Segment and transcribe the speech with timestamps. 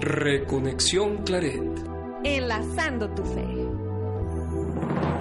[0.00, 1.62] Reconexión Claret.
[2.22, 3.46] Enlazando tu fe.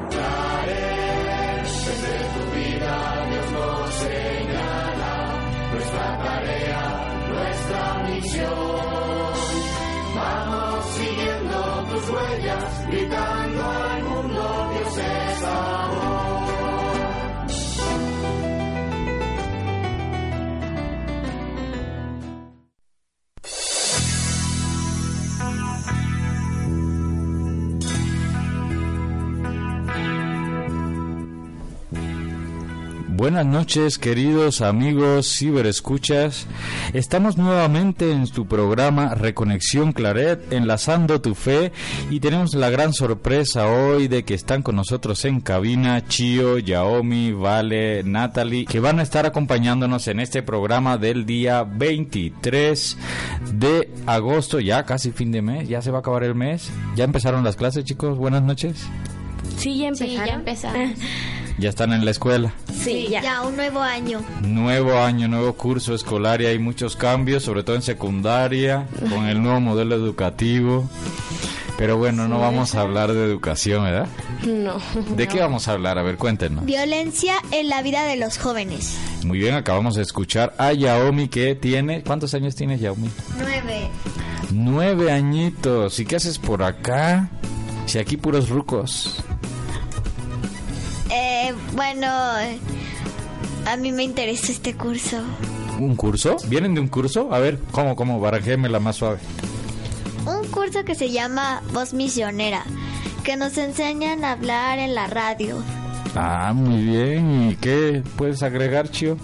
[0.09, 5.13] Claret, desde tu vida Dios nos señala
[5.71, 6.83] nuestra tarea,
[7.29, 8.51] nuestra misión.
[10.15, 11.57] Vamos siguiendo
[11.91, 14.14] tus huellas, gritando al mundo
[33.17, 36.47] Buenas noches, queridos amigos ciberescuchas.
[36.91, 41.71] Estamos nuevamente en tu programa Reconexión Claret, enlazando tu fe,
[42.09, 47.31] y tenemos la gran sorpresa hoy de que están con nosotros en cabina Chio, Yaomi,
[47.31, 52.97] Vale, Natalie, que van a estar acompañándonos en este programa del día 23
[53.53, 56.69] de agosto, ya casi fin de mes, ya se va a acabar el mes.
[56.97, 58.17] ¿Ya empezaron las clases, chicos?
[58.17, 58.75] Buenas noches.
[59.55, 60.25] Sí, ya empezaron.
[60.25, 60.89] Sí, ya empezamos.
[61.57, 62.53] Ya están en la escuela.
[62.73, 63.21] Sí, ya.
[63.21, 64.21] Ya, un nuevo año.
[64.41, 69.41] Nuevo año, nuevo curso escolar y hay muchos cambios, sobre todo en secundaria, con el
[69.41, 70.89] nuevo modelo educativo.
[71.77, 74.07] Pero bueno, no vamos a hablar de educación, ¿verdad?
[74.45, 74.77] No.
[75.15, 75.97] ¿De qué vamos a hablar?
[75.97, 76.65] A ver, cuéntenos.
[76.65, 78.97] Violencia en la vida de los jóvenes.
[79.25, 82.03] Muy bien, acabamos de escuchar a Yaomi que tiene...
[82.03, 83.09] ¿Cuántos años tienes, Yaomi?
[83.37, 83.89] Nueve.
[84.51, 85.99] Nueve añitos.
[85.99, 87.29] ¿Y qué haces por acá?
[87.87, 89.21] Si aquí puros rucos.
[91.45, 92.07] Eh, bueno,
[93.67, 95.17] a mí me interesa este curso.
[95.79, 96.37] ¿Un curso?
[96.47, 97.31] ¿Vienen de un curso?
[97.31, 98.19] A ver, ¿cómo, cómo?
[98.19, 99.19] Barajémela más suave.
[100.25, 102.63] Un curso que se llama Voz Misionera,
[103.23, 105.61] que nos enseñan a hablar en la radio.
[106.15, 107.51] Ah, muy bien.
[107.51, 109.15] ¿Y qué puedes agregar, Chio?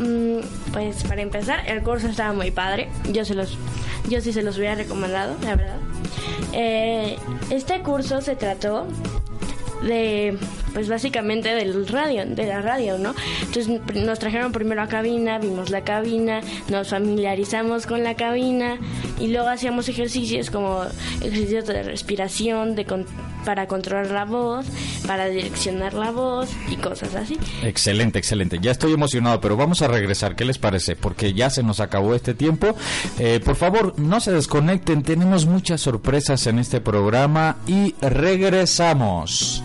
[0.00, 0.38] Mm,
[0.72, 2.88] pues para empezar, el curso estaba muy padre.
[3.12, 3.58] Yo se los,
[4.08, 5.76] yo sí se los hubiera recomendado, la verdad.
[6.52, 7.18] Eh,
[7.50, 8.86] este curso se trató
[9.82, 10.38] de,
[10.74, 13.14] pues básicamente del radio, de la radio, ¿no?
[13.40, 18.76] Entonces nos trajeron primero a cabina, vimos la cabina, nos familiarizamos con la cabina
[19.18, 20.82] y luego hacíamos ejercicios como
[21.22, 23.06] ejercicios de respiración, de con-
[23.44, 24.64] para controlar la voz,
[25.06, 27.38] para direccionar la voz y cosas así.
[27.62, 28.58] Excelente, excelente.
[28.60, 30.34] Ya estoy emocionado, pero vamos a regresar.
[30.34, 30.96] ¿Qué les parece?
[30.96, 32.74] Porque ya se nos acabó este tiempo.
[33.18, 35.02] Eh, por favor, no se desconecten.
[35.02, 39.62] Tenemos muchas sorpresas en este programa y regresamos.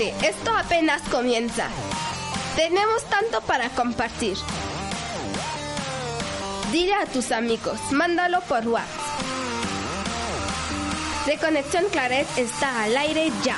[0.00, 1.68] Esto apenas comienza.
[2.54, 4.36] Tenemos tanto para compartir.
[6.70, 8.88] Dile a tus amigos, mándalo por WhatsApp.
[11.26, 13.56] Reconexión Claret está al aire ya.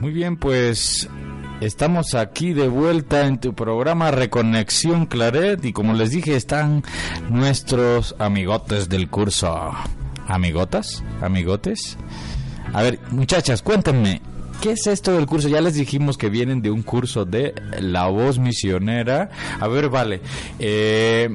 [0.00, 1.08] Muy bien, pues
[1.64, 6.82] estamos aquí de vuelta en tu programa Reconexión Claret y como les dije están
[7.30, 9.70] nuestros amigotes del curso.
[10.26, 11.02] ¿Amigotas?
[11.20, 11.96] ¿Amigotes?
[12.72, 14.20] A ver, muchachas, cuéntenme,
[14.60, 15.48] ¿qué es esto del curso?
[15.48, 19.30] Ya les dijimos que vienen de un curso de La Voz Misionera.
[19.60, 20.20] A ver, vale.
[20.58, 21.28] eh,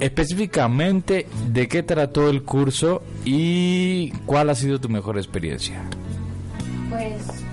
[0.00, 5.82] específicamente, ¿de qué trató el curso y cuál ha sido tu mejor experiencia?
[6.90, 7.43] Pues,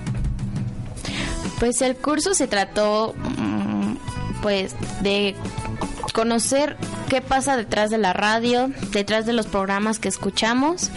[1.62, 3.94] Pues el curso se trató mm,
[4.42, 5.36] pues de
[6.12, 6.76] conocer
[7.08, 10.90] qué pasa detrás de la radio, detrás de los programas que escuchamos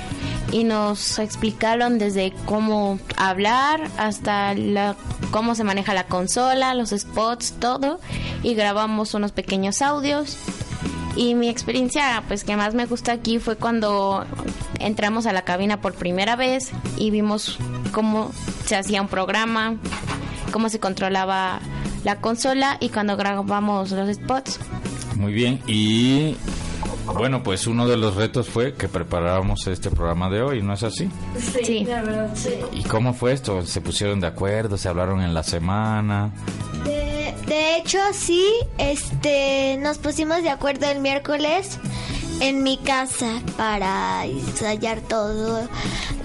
[0.51, 4.95] y nos explicaron desde cómo hablar hasta la,
[5.29, 7.99] cómo se maneja la consola, los spots, todo
[8.41, 10.35] y grabamos unos pequeños audios.
[11.15, 14.25] Y mi experiencia pues que más me gusta aquí fue cuando
[14.79, 17.59] entramos a la cabina por primera vez y vimos
[17.91, 18.31] cómo
[18.65, 19.77] se hacía un programa,
[20.55, 21.59] cómo se controlaba
[22.05, 24.57] la consola y cuando grabamos los spots.
[25.17, 26.37] Muy bien, y
[27.13, 30.83] bueno, pues uno de los retos fue que preparáramos este programa de hoy, ¿no es
[30.83, 31.09] así?
[31.65, 31.83] Sí.
[31.83, 32.51] la verdad, sí.
[32.71, 33.65] ¿Y cómo fue esto?
[33.65, 34.77] ¿Se pusieron de acuerdo?
[34.77, 36.31] ¿Se hablaron en la semana?
[36.85, 38.45] de- De hecho, sí,
[38.77, 41.79] este, nos pusimos de acuerdo el miércoles
[42.41, 45.67] en mi casa para ensayar todo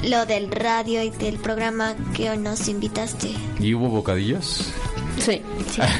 [0.04, 3.30] lo del radio y del programa que hoy nos invitaste.
[3.58, 4.72] ¿Y hubo bocadillos?
[5.18, 5.42] Sí.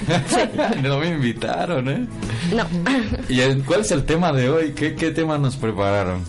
[0.83, 2.07] no me invitaron, ¿eh?
[2.55, 2.67] No.
[3.29, 4.73] ¿Y el- cuál es el tema de hoy?
[4.73, 6.25] ¿Qué, qué tema nos prepararon?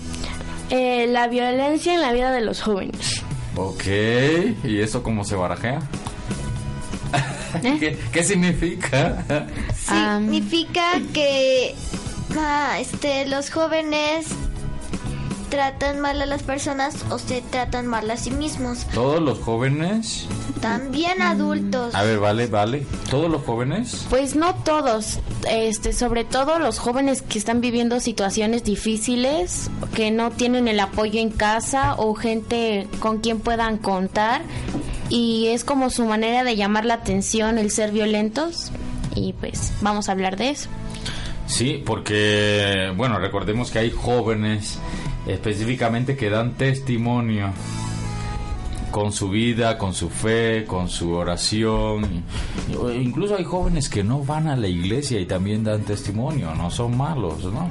[0.69, 3.22] Eh, la violencia en la vida de los jóvenes.
[3.56, 3.83] Ok,
[4.63, 5.80] ¿y eso cómo se barajea?
[7.62, 9.25] ¿Qué, qué significa?
[9.75, 10.83] Significa
[11.13, 11.75] que
[12.38, 14.28] ah, este, los jóvenes
[15.51, 18.88] tratan mal a las personas o se tratan mal a sí mismos.
[18.94, 20.25] ¿Todos los jóvenes?
[20.62, 21.94] También adultos.
[21.94, 22.86] A ver, vale, vale.
[23.10, 24.06] ¿Todos los jóvenes?
[24.10, 25.19] Pues no todos,
[25.50, 31.19] este, sobre todo los jóvenes que están viviendo situaciones difíciles, que no tienen el apoyo
[31.19, 34.44] en casa o gente con quien puedan contar
[35.10, 38.72] y es como su manera de llamar la atención el ser violentos
[39.13, 40.69] y pues vamos a hablar de eso.
[41.51, 44.80] Sí, porque, bueno, recordemos que hay jóvenes
[45.27, 47.51] específicamente que dan testimonio
[48.89, 52.24] con su vida, con su fe, con su oración.
[52.69, 56.71] Y- Incluso hay jóvenes que no van a la iglesia y también dan testimonio, no
[56.71, 57.69] son malos, ¿no?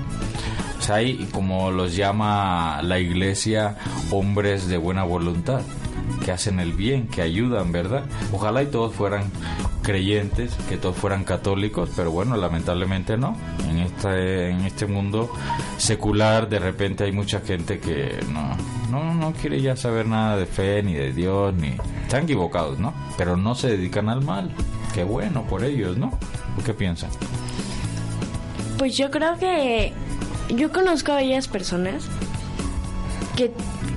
[0.78, 3.76] O sea, hay, como los llama la iglesia,
[4.10, 5.62] hombres de buena voluntad,
[6.24, 8.04] que hacen el bien, que ayudan, ¿verdad?
[8.32, 9.24] Ojalá y todos fueran
[9.82, 13.36] creyentes, que todos fueran católicos, pero bueno, lamentablemente no.
[13.68, 15.32] En este, en este mundo
[15.78, 18.56] secular, de repente hay mucha gente que no,
[18.90, 21.76] no, no quiere ya saber nada de fe, ni de Dios, ni...
[22.02, 22.92] Están equivocados, ¿no?
[23.16, 24.50] Pero no se dedican al mal.
[24.92, 26.10] Qué bueno por ellos, ¿no?
[26.56, 27.10] ¿Tú qué piensan?
[28.78, 29.92] Pues yo creo que
[30.48, 32.04] yo conozco a varias personas
[33.36, 33.52] que,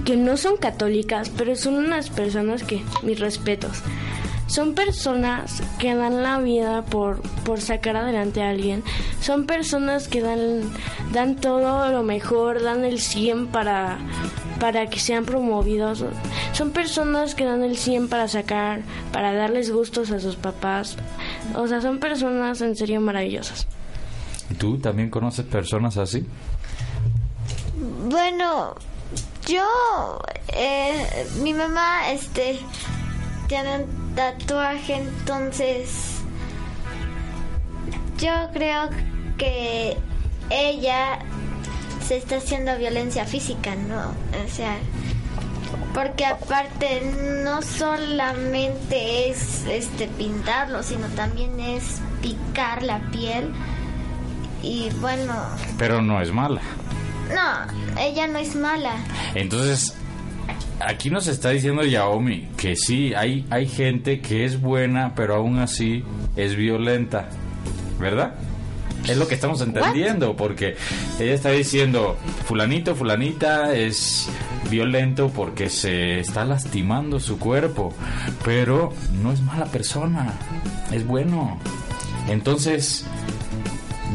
[0.05, 3.81] que no son católicas, pero son unas personas que, mis respetos,
[4.47, 8.83] son personas que dan la vida por, por sacar adelante a alguien,
[9.21, 10.61] son personas que dan,
[11.11, 13.97] dan todo lo mejor, dan el 100 para,
[14.59, 16.03] para que sean promovidos,
[16.51, 20.97] son personas que dan el 100 para sacar, para darles gustos a sus papás,
[21.55, 23.67] o sea, son personas en serio maravillosas.
[24.57, 26.25] ¿Tú también conoces personas así?
[28.09, 28.75] Bueno,
[29.45, 30.19] yo,
[30.49, 32.59] eh, mi mamá, este,
[33.47, 36.21] tiene un tatuaje, entonces,
[38.17, 38.89] yo creo
[39.37, 39.97] que
[40.49, 41.19] ella
[42.07, 44.09] se está haciendo violencia física, ¿no?
[44.45, 44.77] O sea,
[45.93, 47.01] porque aparte
[47.43, 53.53] no solamente es este pintarlo, sino también es picar la piel
[54.61, 55.33] y bueno,
[55.77, 56.61] Pero no es mala.
[57.33, 58.95] No, ella no es mala.
[59.35, 59.95] Entonces,
[60.79, 65.59] aquí nos está diciendo Yaomi que sí, hay, hay gente que es buena, pero aún
[65.59, 66.03] así
[66.35, 67.29] es violenta,
[67.99, 68.35] ¿verdad?
[69.07, 70.77] Es lo que estamos entendiendo, porque
[71.19, 74.29] ella está diciendo, fulanito, fulanita es
[74.69, 77.93] violento porque se está lastimando su cuerpo,
[78.45, 80.33] pero no es mala persona,
[80.91, 81.59] es bueno.
[82.29, 83.05] Entonces,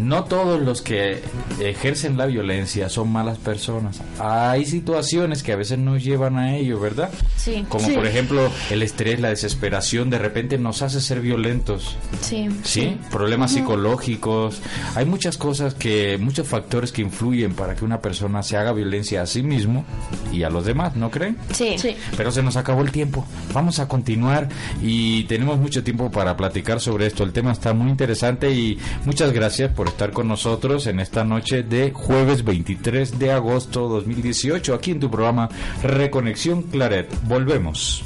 [0.00, 1.22] no todos los que
[1.60, 4.00] ejercen la violencia son malas personas.
[4.18, 7.10] Hay situaciones que a veces nos llevan a ello, ¿verdad?
[7.36, 7.64] Sí.
[7.68, 11.96] Como por ejemplo el estrés, la desesperación, de repente nos hace ser violentos.
[12.20, 12.48] Sí.
[12.64, 12.98] ¿Sí?
[13.10, 14.60] Problemas psicológicos.
[14.94, 19.22] Hay muchas cosas que, muchos factores que influyen para que una persona se haga violencia
[19.22, 19.84] a sí mismo
[20.32, 21.36] y a los demás, ¿no creen?
[21.52, 21.76] Sí.
[21.78, 21.96] Sí.
[22.16, 23.26] Pero se nos acabó el tiempo.
[23.52, 24.48] Vamos a continuar
[24.82, 27.24] y tenemos mucho tiempo para platicar sobre esto.
[27.24, 31.62] El tema está muy interesante y muchas gracias por estar con nosotros en esta noche
[31.62, 35.48] de jueves 23 de agosto 2018 aquí en tu programa
[35.82, 37.08] Reconexión Claret.
[37.24, 38.04] Volvemos.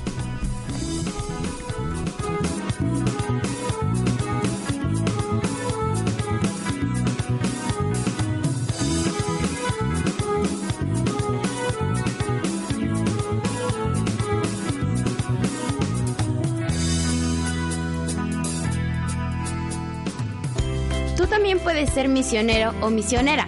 [22.09, 23.47] Misionero o misionera.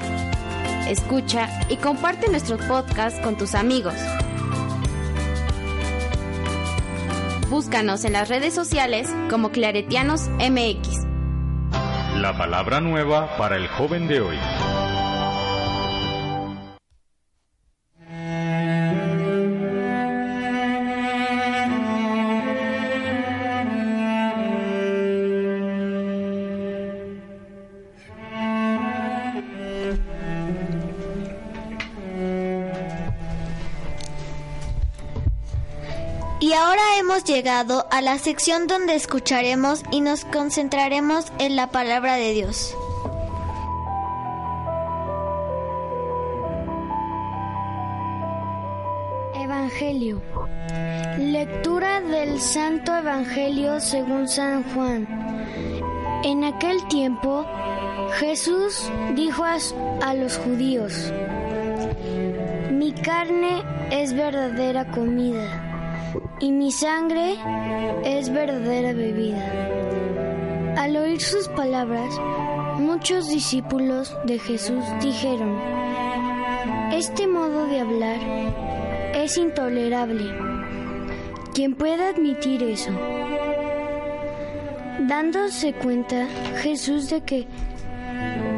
[0.89, 3.95] Escucha y comparte nuestro podcast con tus amigos.
[7.49, 11.05] Búscanos en las redes sociales como Claretianos MX.
[12.17, 14.37] La palabra nueva para el joven de hoy.
[37.15, 42.77] Hemos llegado a la sección donde escucharemos y nos concentraremos en la palabra de Dios.
[49.37, 50.21] Evangelio.
[51.17, 55.07] Lectura del Santo Evangelio según San Juan.
[56.25, 57.47] En aquel tiempo,
[58.15, 59.59] Jesús dijo a,
[60.03, 61.13] a los judíos,
[62.73, 65.64] Mi carne es verdadera comida
[66.41, 67.37] y mi sangre
[68.05, 70.75] es verdadera bebida.
[70.77, 72.15] Al oír sus palabras,
[72.79, 75.59] muchos discípulos de Jesús dijeron,
[76.93, 78.19] Este modo de hablar
[79.15, 80.25] es intolerable.
[81.55, 82.91] ¿Quién puede admitir eso?
[85.01, 86.27] Dándose cuenta
[86.63, 87.47] Jesús de que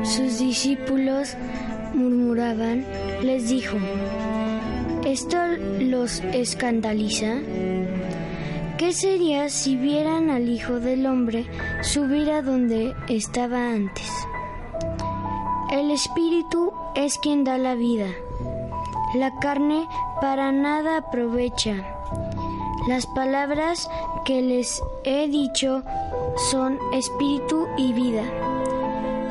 [0.03, 1.37] sus discípulos
[1.93, 2.85] murmuraban,
[3.23, 3.77] les dijo,
[5.05, 5.46] ¿esto
[5.81, 7.37] los escandaliza?
[8.79, 11.47] ¿Qué sería si vieran al Hijo del Hombre
[11.83, 14.11] subir a donde estaba antes?
[15.71, 18.09] El Espíritu es quien da la vida.
[19.15, 19.89] La carne
[20.21, 21.75] para nada aprovecha.
[22.87, 23.89] Las palabras
[24.25, 25.83] que les he dicho
[26.51, 28.25] son espíritu y vida.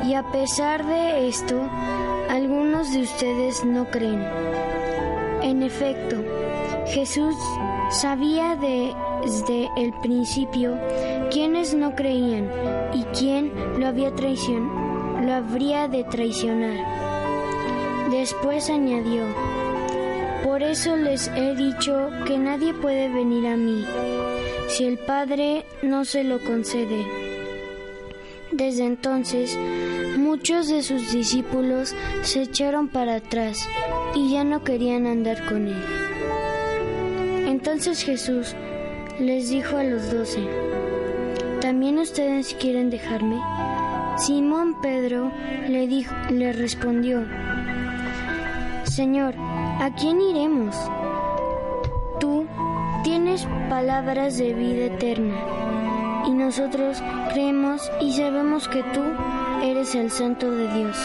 [0.06, 1.62] Y a pesar de esto,
[2.30, 4.26] algunos de ustedes no creen.
[5.46, 6.16] En efecto,
[6.88, 7.36] Jesús
[7.92, 10.76] sabía desde el principio
[11.32, 12.50] quiénes no creían
[12.96, 16.80] y quién lo, había lo habría de traicionar.
[18.10, 19.22] Después añadió,
[20.44, 23.86] por eso les he dicho que nadie puede venir a mí
[24.68, 27.06] si el Padre no se lo concede.
[28.52, 29.60] Desde entonces,
[30.36, 33.70] muchos de sus discípulos se echaron para atrás
[34.16, 35.82] y ya no querían andar con él.
[37.48, 38.54] Entonces Jesús
[39.18, 40.46] les dijo a los doce,
[41.62, 43.40] ¿también ustedes quieren dejarme?
[44.18, 45.32] Simón Pedro
[45.70, 47.26] le, dijo, le respondió,
[48.84, 50.76] Señor, ¿a quién iremos?
[52.20, 52.46] Tú
[53.06, 55.38] tienes palabras de vida eterna
[56.28, 57.02] y nosotros
[57.32, 59.02] creemos y sabemos que tú
[59.64, 60.98] eres el Santo de Dios.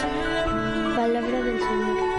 [0.96, 2.10] Palabra del Señor.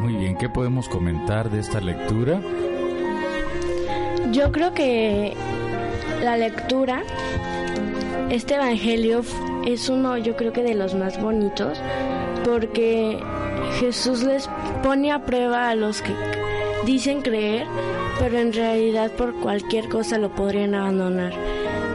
[0.00, 2.40] Muy bien, ¿qué podemos comentar de esta lectura?
[4.30, 5.34] Yo creo que
[6.22, 7.02] la lectura,
[8.30, 9.22] este evangelio
[9.66, 11.78] es uno, yo creo que de los más bonitos,
[12.44, 13.18] porque
[13.80, 14.48] Jesús les
[14.82, 16.12] pone a prueba a los que
[16.84, 17.66] dicen creer,
[18.18, 21.32] pero en realidad por cualquier cosa lo podrían abandonar.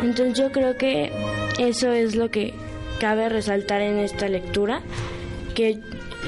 [0.01, 1.11] Entonces yo creo que
[1.59, 2.53] eso es lo que
[2.99, 4.81] cabe resaltar en esta lectura,
[5.55, 5.79] que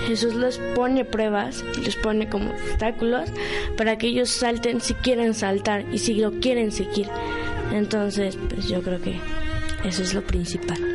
[0.07, 3.29] Jesús les pone pruebas, les pone como obstáculos
[3.77, 7.07] para que ellos salten si quieren saltar y si lo quieren seguir.
[7.71, 9.19] Entonces, pues yo creo que
[9.85, 10.94] eso es lo principal.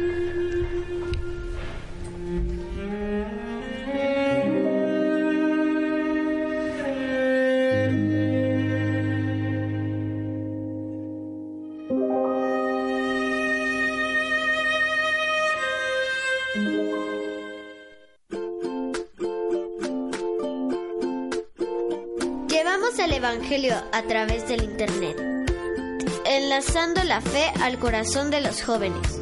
[26.81, 29.21] Enlazando la fe al corazón de los jóvenes.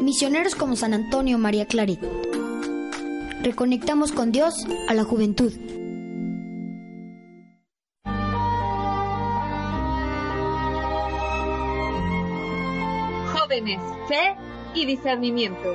[0.00, 2.00] Misioneros como San Antonio María Claret.
[3.42, 5.52] Reconectamos con Dios a la juventud.
[13.34, 14.36] Jóvenes, fe
[14.74, 15.74] y discernimiento.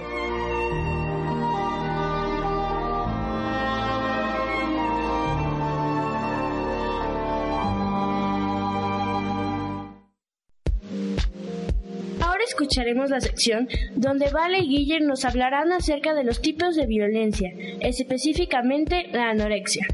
[12.71, 17.51] Escucharemos la sección donde Vale y Guille nos hablarán acerca de los tipos de violencia,
[17.81, 19.85] específicamente la anorexia.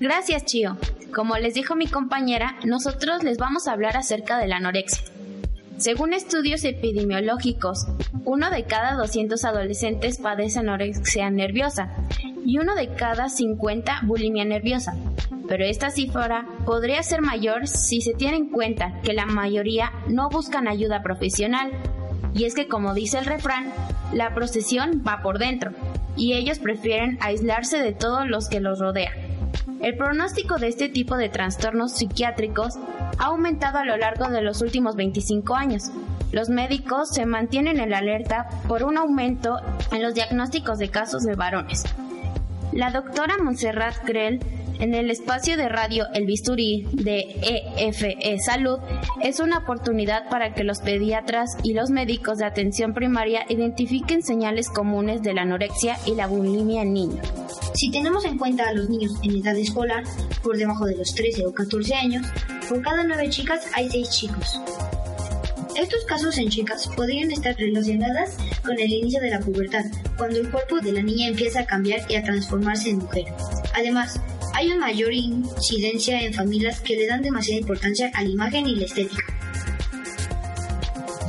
[0.00, 0.76] Gracias, Chio.
[1.14, 5.04] Como les dijo mi compañera, nosotros les vamos a hablar acerca de la anorexia.
[5.76, 7.86] Según estudios epidemiológicos,
[8.24, 11.94] uno de cada 200 adolescentes padece anorexia nerviosa
[12.44, 14.96] y uno de cada 50 bulimia nerviosa.
[15.46, 20.28] Pero esta cifra podría ser mayor si se tiene en cuenta que la mayoría no
[20.28, 21.70] buscan ayuda profesional.
[22.34, 23.72] Y es que como dice el refrán,
[24.12, 25.72] la procesión va por dentro.
[26.16, 29.12] y ellos prefieren aislarse de todos los que los rodean.
[29.80, 32.74] El pronóstico de este tipo de trastornos psiquiátricos
[33.18, 35.90] ha aumentado a lo largo de los últimos 25 años.
[36.32, 39.56] Los médicos se mantienen en la alerta por un aumento
[39.92, 41.84] en los diagnósticos de casos de varones.
[42.72, 44.40] La doctora Montserrat Grell
[44.80, 47.36] en el espacio de radio El Bisturí de
[47.76, 48.78] EFE Salud
[49.22, 54.68] es una oportunidad para que los pediatras y los médicos de atención primaria identifiquen señales
[54.70, 57.26] comunes de la anorexia y la bulimia en niños.
[57.74, 60.04] Si tenemos en cuenta a los niños en edad escolar,
[60.42, 62.26] por debajo de los 13 o 14 años,
[62.68, 64.60] por cada 9 chicas hay 6 chicos.
[65.76, 69.84] Estos casos en chicas podrían estar relacionadas con el inicio de la pubertad,
[70.16, 73.26] cuando el cuerpo de la niña empieza a cambiar y a transformarse en mujer.
[73.74, 74.20] Además,
[74.60, 78.74] hay una mayor incidencia en familias que le dan demasiada importancia a la imagen y
[78.74, 79.24] la estética.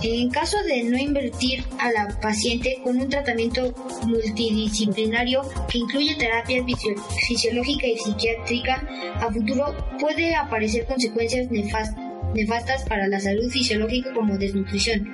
[0.03, 3.73] En caso de no invertir a la paciente con un tratamiento
[4.05, 6.61] multidisciplinario que incluye terapia
[7.25, 8.85] fisiológica y psiquiátrica,
[9.21, 12.10] a futuro puede aparecer consecuencias nefastas
[12.87, 15.07] para la salud fisiológica como desnutrición,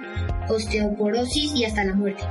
[0.50, 2.24] osteoporosis y hasta la muerte.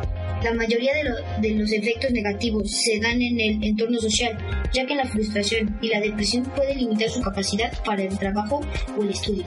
[0.42, 0.92] La mayoría
[1.40, 4.38] de, los efectos negativos se dan en el entorno social,
[4.72, 8.60] ya que la frustración y la depresión pueden limitar su capacidad para el trabajo
[8.96, 9.44] o el estudio.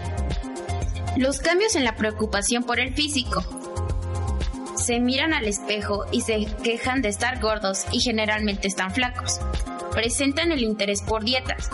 [1.15, 3.43] Los cambios en la preocupación por el físico.
[4.75, 9.39] Se miran al espejo y se quejan de estar gordos y generalmente están flacos.
[9.91, 11.69] Presentan el interés por dietas,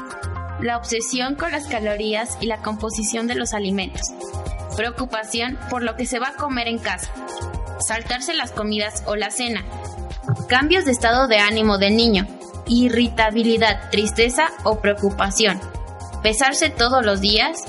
[0.61, 4.13] la obsesión con las calorías y la composición de los alimentos.
[4.75, 7.11] Preocupación por lo que se va a comer en casa.
[7.79, 9.63] Saltarse las comidas o la cena,
[10.47, 12.25] cambios de estado de ánimo del niño,
[12.67, 15.59] irritabilidad, tristeza o preocupación,
[16.23, 17.63] pesarse todos los días,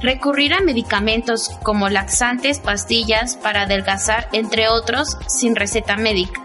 [0.00, 6.40] recurrir a medicamentos como laxantes, pastillas para adelgazar, entre otros, sin receta médica.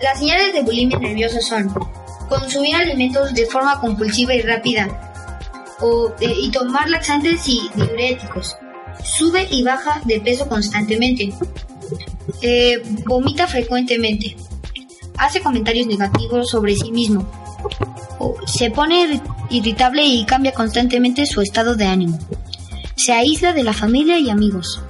[0.00, 1.74] Las señales de bulimia nerviosa son
[2.28, 5.13] consumir alimentos de forma compulsiva y rápida
[5.80, 8.56] o, eh, y tomar laxantes y diuréticos.
[9.02, 11.32] Sube y baja de peso constantemente,
[12.42, 14.36] eh, vomita frecuentemente.
[15.16, 17.30] Hace comentarios negativos sobre sí mismo.
[18.46, 22.18] Se pone irritable y cambia constantemente su estado de ánimo.
[22.96, 24.80] Se aísla de la familia y amigos.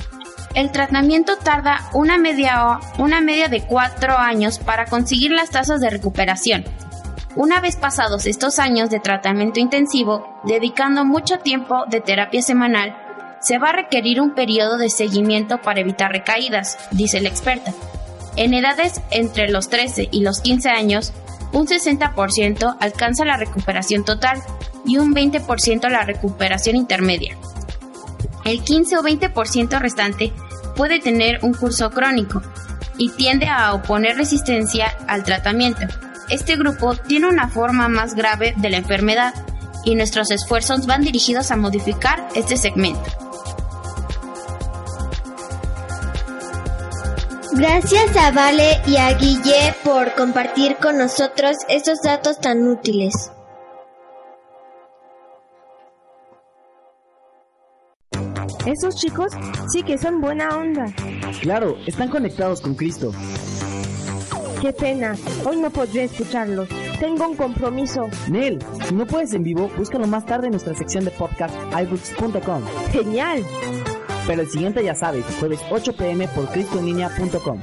[0.55, 5.91] El tratamiento tarda una media, una media de cuatro años para conseguir las tasas de
[5.91, 6.65] recuperación.
[7.37, 12.97] Una vez pasados estos años de tratamiento intensivo, dedicando mucho tiempo de terapia semanal,
[13.41, 17.73] se va a requerir un periodo de seguimiento para evitar recaídas, dice la experta.
[18.37, 21.13] En edades entre los 13 y los 15 años,
[21.53, 24.41] un 60% alcanza la recuperación total
[24.87, 27.37] y un 20% la recuperación intermedia.
[28.45, 30.33] El 15 o 20% restante
[30.77, 32.43] puede tener un curso crónico
[32.97, 35.87] y tiende a oponer resistencia al tratamiento.
[36.31, 39.35] Este grupo tiene una forma más grave de la enfermedad
[39.85, 43.11] y nuestros esfuerzos van dirigidos a modificar este segmento.
[47.53, 53.31] Gracias a Vale y a Guille por compartir con nosotros estos datos tan útiles.
[58.67, 59.31] Esos chicos
[59.71, 60.87] sí que son buena onda.
[61.43, 63.13] Claro, están conectados con Cristo.
[64.65, 66.71] Qué pena, hoy no podré escucharlos.
[66.99, 68.09] Tengo un compromiso.
[68.31, 72.63] Nel, si no puedes en vivo, búscalo más tarde en nuestra sección de podcast iBooks.com.
[72.91, 73.45] Genial.
[74.27, 77.61] Pero el siguiente ya sabes, jueves 8 pm por cristoenlinea.com.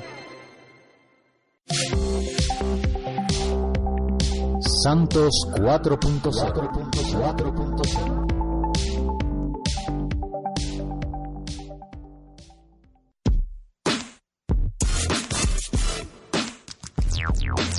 [4.84, 8.21] Santos 4.0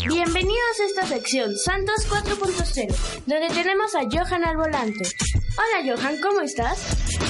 [0.06, 2.94] Bienvenidos a esta sección Santos 4.0,
[3.26, 5.08] donde tenemos a Johan al volante.
[5.56, 6.78] Hola Johan, ¿cómo estás?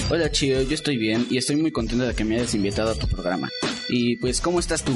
[0.09, 2.95] Hola Chio, yo estoy bien y estoy muy contento de que me hayas invitado a
[2.95, 3.49] tu programa.
[3.87, 4.93] Y pues, ¿cómo estás tú?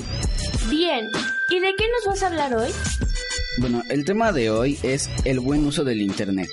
[0.70, 1.06] Bien,
[1.50, 2.72] ¿y de qué nos vas a hablar hoy?
[3.60, 6.50] Bueno, el tema de hoy es el buen uso del Internet.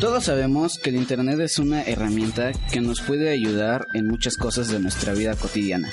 [0.00, 4.68] Todos sabemos que el Internet es una herramienta que nos puede ayudar en muchas cosas
[4.68, 5.90] de nuestra vida cotidiana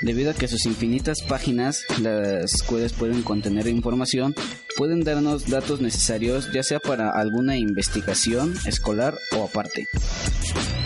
[0.00, 4.34] debido a que sus infinitas páginas, las cuales pueden contener información,
[4.76, 9.86] pueden darnos datos necesarios ya sea para alguna investigación escolar o aparte.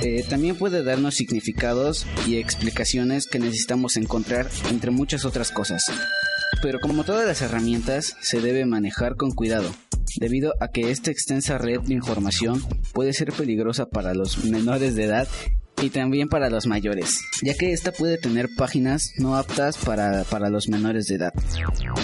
[0.03, 5.85] Eh, también puede darnos significados y explicaciones que necesitamos encontrar entre muchas otras cosas.
[6.61, 9.73] Pero como todas las herramientas, se debe manejar con cuidado,
[10.19, 15.05] debido a que esta extensa red de información puede ser peligrosa para los menores de
[15.05, 15.29] edad
[15.83, 20.49] y también para los mayores, ya que esta puede tener páginas no aptas para, para
[20.49, 21.33] los menores de edad.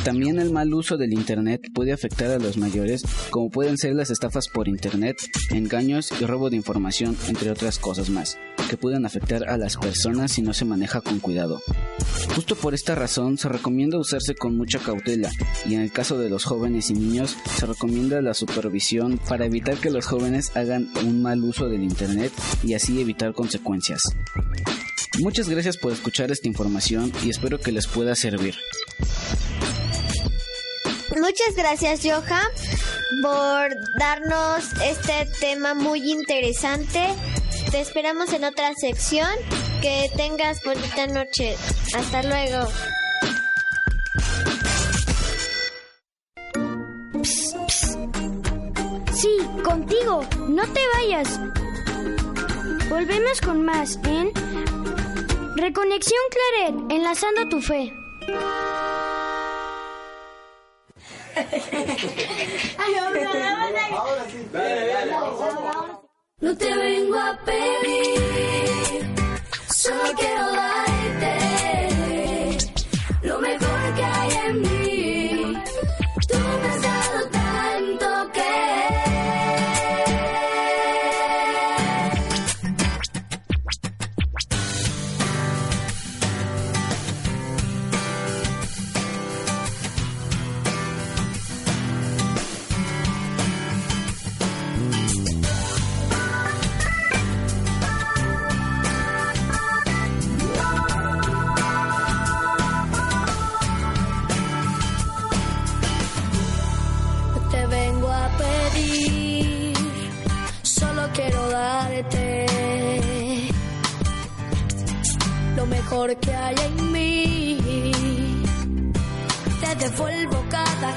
[0.05, 4.11] También el mal uso del Internet puede afectar a los mayores, como pueden ser las
[4.11, 5.17] estafas por Internet,
[5.51, 8.37] engaños y robo de información, entre otras cosas más,
[8.69, 11.61] que pueden afectar a las personas si no se maneja con cuidado.
[12.35, 15.31] Justo por esta razón se recomienda usarse con mucha cautela
[15.69, 19.77] y en el caso de los jóvenes y niños se recomienda la supervisión para evitar
[19.77, 22.33] que los jóvenes hagan un mal uso del Internet
[22.65, 23.68] y así evitar consecuencias.
[25.19, 28.55] Muchas gracias por escuchar esta información y espero que les pueda servir.
[31.17, 32.47] Muchas gracias, Johan,
[33.23, 37.09] por darnos este tema muy interesante.
[37.71, 39.29] Te esperamos en otra sección.
[39.83, 41.57] Que tengas bonita noche.
[41.95, 42.67] Hasta luego.
[49.13, 50.27] Sí, contigo.
[50.49, 51.41] No te vayas.
[52.89, 54.33] Volvemos con más en
[55.57, 57.93] Reconexión Claret, enlazando tu fe.
[66.41, 69.15] No te vengo a pedir,
[69.69, 70.98] solo quiero darte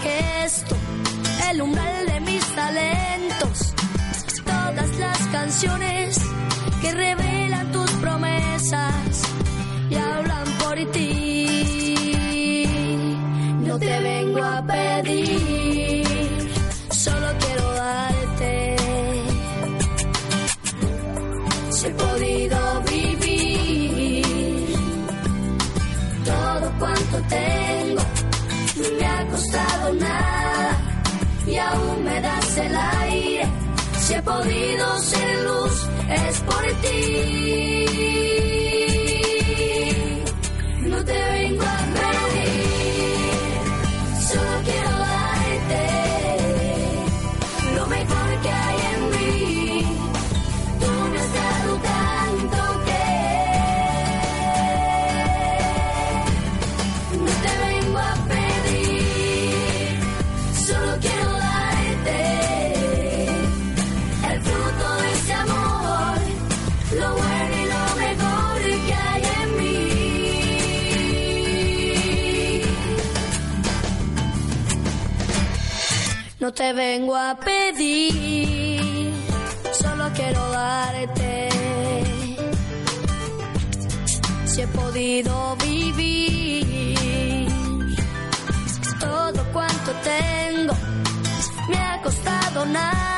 [0.01, 0.75] cada gesto,
[1.51, 3.73] el umbral de mis talentos,
[4.45, 6.17] todas las canciones
[6.81, 9.23] que revelan tus promesas
[9.89, 11.57] y hablan por ti.
[13.65, 15.70] No te vengo a pedir,
[31.47, 33.47] y aún me das el aire.
[33.99, 37.81] Si he podido ser luz, es por ti.
[76.73, 79.13] Vengo a pedir,
[79.73, 81.49] solo quiero darte.
[84.45, 86.65] Si he podido vivir
[88.99, 90.73] todo cuanto tengo,
[91.69, 93.12] me ha costado nada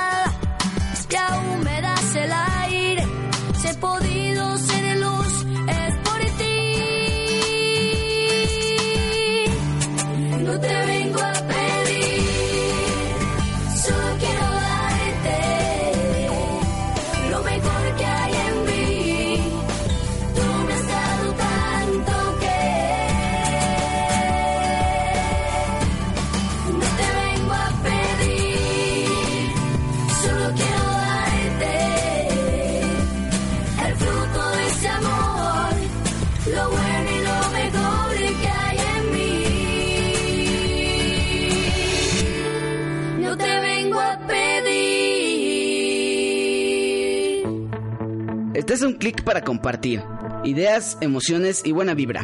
[49.03, 50.01] clic para compartir
[50.45, 52.21] ideas, emociones y buena vibra.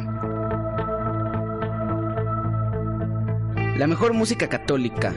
[3.76, 5.14] La mejor música católica.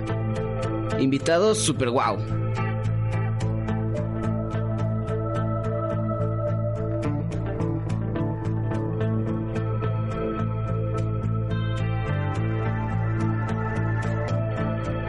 [0.98, 2.18] Invitados super wow.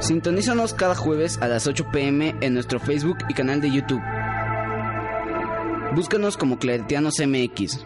[0.02, 4.13] Sintonízanos cada jueves a las 8 pm en nuestro Facebook y canal de YouTube.
[5.96, 7.86] Búscanos como Claretianos MX.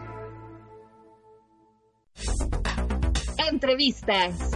[3.51, 4.46] Entrevistas.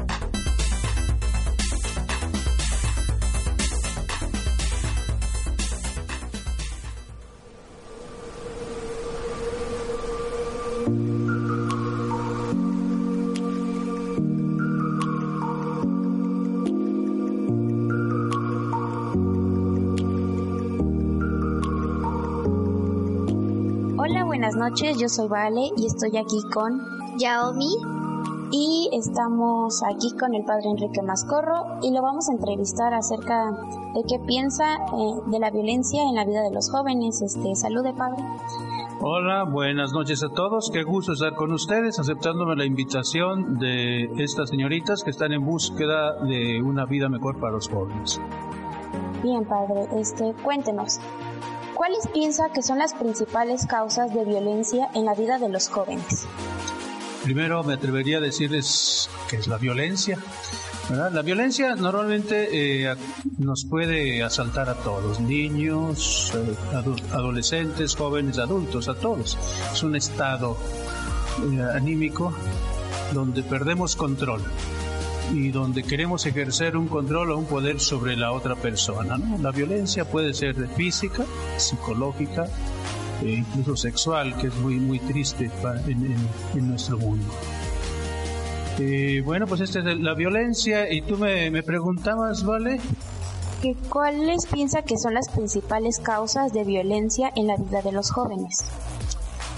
[24.72, 26.80] Noches, yo soy Vale y estoy aquí con
[27.18, 27.76] Yaomi
[28.52, 33.52] y estamos aquí con el padre Enrique Mascorro y lo vamos a entrevistar acerca
[33.94, 37.22] de qué piensa eh, de la violencia en la vida de los jóvenes.
[37.22, 38.24] Este, salude, padre.
[39.02, 40.70] Hola, buenas noches a todos.
[40.72, 46.16] Qué gusto estar con ustedes, aceptándome la invitación de estas señoritas que están en búsqueda
[46.24, 48.22] de una vida mejor para los jóvenes.
[49.22, 51.02] Bien, padre, este, cuéntenos.
[51.82, 56.28] ¿Cuáles piensa que son las principales causas de violencia en la vida de los jóvenes?
[57.24, 60.20] Primero me atrevería a decirles qué es la violencia.
[60.91, 61.12] ¿verdad?
[61.12, 62.96] La violencia normalmente eh,
[63.39, 69.36] nos puede asaltar a todos, niños, eh, adu- adolescentes, jóvenes, adultos, a todos.
[69.74, 70.58] Es un estado
[71.52, 72.32] eh, anímico
[73.12, 74.44] donde perdemos control
[75.34, 79.17] y donde queremos ejercer un control o un poder sobre la otra persona.
[79.17, 79.38] ¿no?
[79.38, 81.24] La violencia puede ser física,
[81.58, 82.48] psicológica,
[83.24, 85.50] e incluso sexual, que es muy, muy triste
[85.88, 87.26] en, en- en nuestro mundo.
[88.80, 92.80] Eh, bueno, pues esta es la violencia y tú me, me preguntabas, ¿vale?
[93.62, 98.10] ¿Que ¿Cuáles piensa que son las principales causas de violencia en la vida de los
[98.10, 98.63] jóvenes?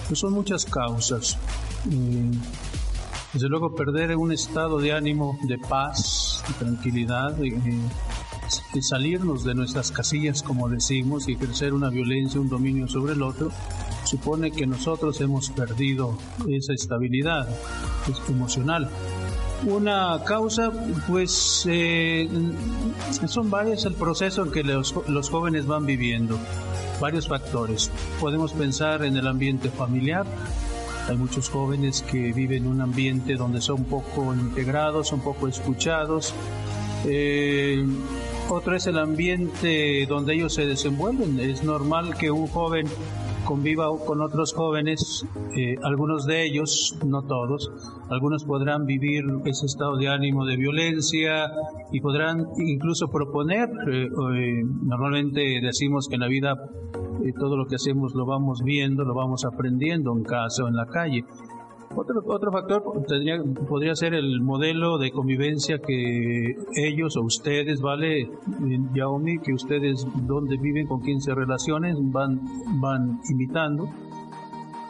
[0.07, 1.38] Pues son muchas causas.
[1.89, 2.31] Eh,
[3.33, 7.49] desde luego perder un estado de ánimo de paz, de tranquilidad, de,
[8.73, 13.21] de salirnos de nuestras casillas, como decimos, y ejercer una violencia, un dominio sobre el
[13.21, 13.51] otro,
[14.03, 16.17] supone que nosotros hemos perdido
[16.47, 17.47] esa estabilidad
[18.05, 18.89] pues, emocional.
[19.65, 20.71] Una causa,
[21.07, 22.29] pues, eh,
[23.27, 26.37] son varias el proceso en que los, los jóvenes van viviendo,
[26.99, 27.89] varios factores.
[28.19, 30.25] Podemos pensar en el ambiente familiar,
[31.07, 36.33] hay muchos jóvenes que viven en un ambiente donde son poco integrados, son poco escuchados.
[37.05, 37.83] Eh,
[38.49, 41.39] otro es el ambiente donde ellos se desenvuelven.
[41.39, 42.87] Es normal que un joven
[43.43, 45.25] conviva con otros jóvenes,
[45.57, 47.71] eh, algunos de ellos, no todos,
[48.09, 51.51] algunos podrán vivir ese estado de ánimo de violencia
[51.91, 54.09] y podrán incluso proponer, eh,
[54.81, 56.55] normalmente decimos que en la vida
[57.23, 60.76] eh, todo lo que hacemos lo vamos viendo, lo vamos aprendiendo en casa o en
[60.76, 61.23] la calle.
[61.95, 68.21] Otro, otro factor tendría, podría ser el modelo de convivencia que ellos o ustedes, ¿vale?
[68.21, 68.30] Eh,
[68.95, 72.41] Yaomi, que ustedes donde viven, con quién se relacionen, van,
[72.80, 73.89] van imitando.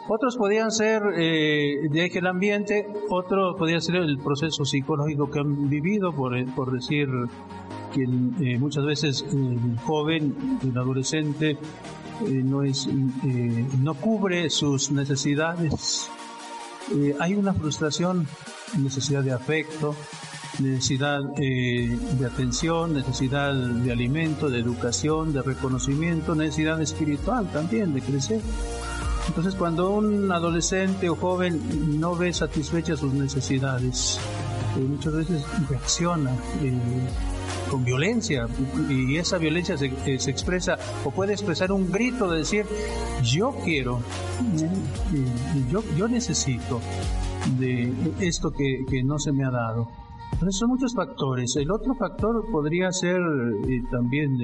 [0.06, 5.70] Otros podrían ser eh, de el ambiente, otros podría ser el proceso psicológico que han
[5.70, 7.08] vivido, por, eh, por decir
[7.94, 11.56] que eh, muchas veces el joven, el adolescente, eh,
[12.20, 16.08] no, es, eh, no cubre sus necesidades
[16.92, 18.26] eh, hay una frustración,
[18.78, 19.94] necesidad de afecto,
[20.58, 28.02] necesidad eh, de atención, necesidad de alimento, de educación, de reconocimiento, necesidad espiritual también, de
[28.02, 28.40] crecer.
[29.28, 34.18] Entonces cuando un adolescente o joven no ve satisfechas sus necesidades,
[34.76, 36.78] eh, muchas veces reacciona eh,
[37.74, 38.46] con violencia
[38.88, 42.64] y esa violencia se, eh, se expresa o puede expresar un grito de decir
[43.20, 43.98] yo quiero,
[45.72, 46.80] yo, yo necesito
[47.58, 49.88] de esto que, que no se me ha dado.
[50.34, 51.56] Entonces son muchos factores.
[51.56, 54.38] El otro factor podría ser eh, también,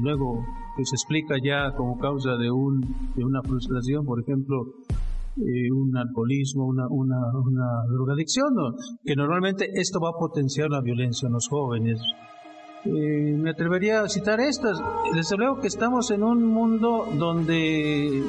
[0.00, 0.46] luego,
[0.76, 2.80] que se explica ya como causa de, un,
[3.16, 4.74] de una frustración, por ejemplo,
[5.38, 8.54] eh, un alcoholismo, una, una, una drogadicción,
[9.04, 12.00] que normalmente esto va a potenciar la violencia en los jóvenes.
[12.84, 14.80] Eh, me atrevería a citar estas.
[15.14, 18.22] Desde luego que estamos en un mundo donde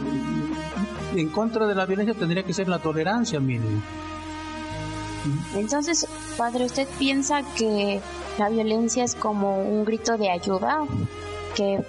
[1.15, 3.81] en contra de la violencia tendría que ser la tolerancia mínima.
[5.55, 7.99] Entonces, padre, ¿usted piensa que
[8.37, 10.85] la violencia es como un grito de ayuda?
[11.55, 11.79] Que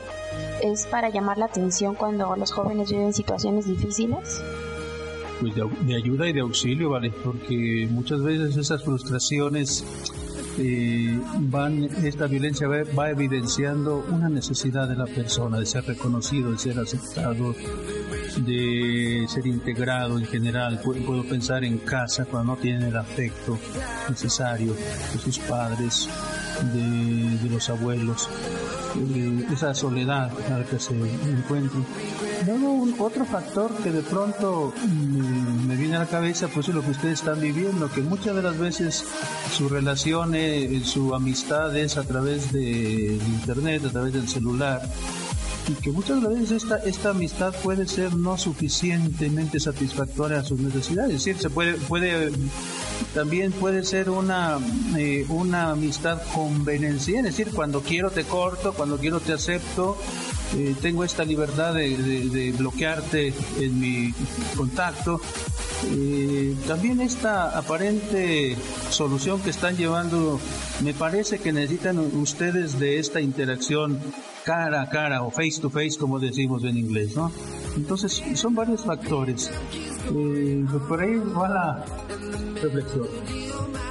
[0.63, 4.43] es para llamar la atención cuando los jóvenes viven situaciones difíciles?
[5.40, 7.11] Pues de, ayuda y de auxilio, ¿vale?
[7.24, 9.85] Porque muchas veces esas frustraciones
[10.59, 16.59] eh, van, esta violencia va, evidenciando una necesidad de la persona de ser reconocido, de
[16.59, 17.55] ser aceptado,
[18.44, 20.79] de ser integrado en general.
[20.85, 23.59] Puedo, puedo pensar en casa cuando no tienen el afecto
[24.11, 26.07] necesario de sus padres,
[26.74, 28.29] de, de los abuelos,
[29.14, 31.85] eh, esa soledad a la que se encuentran.
[32.46, 34.72] Luego, un, otro factor que de pronto
[35.66, 38.42] me, viene a la cabeza, pues es lo que ustedes están viviendo, que muchas de
[38.42, 39.05] las veces
[39.53, 44.83] su relación, eh, su amistad es a través de internet, a través del celular
[45.68, 51.14] y que muchas veces esta, esta amistad puede ser no suficientemente satisfactoria a sus necesidades.
[51.14, 52.31] Es decir, se puede, puede,
[53.14, 54.59] también puede ser una,
[54.96, 59.96] eh, una amistad conveniencia, es decir, cuando quiero te corto, cuando quiero te acepto,
[60.57, 64.12] eh, tengo esta libertad de, de, bloquearte en mi
[64.57, 65.20] contacto.
[65.92, 68.57] Eh, también esta aparente
[68.90, 70.40] solución que están llevando,
[70.83, 74.01] me parece que necesitan ustedes de esta interacción
[74.44, 77.31] cara a cara o face to face como decimos en inglés, ¿no?
[77.76, 79.50] Entonces son varios factores.
[80.14, 81.85] Eh, por ahí va la
[82.61, 83.07] reflexión.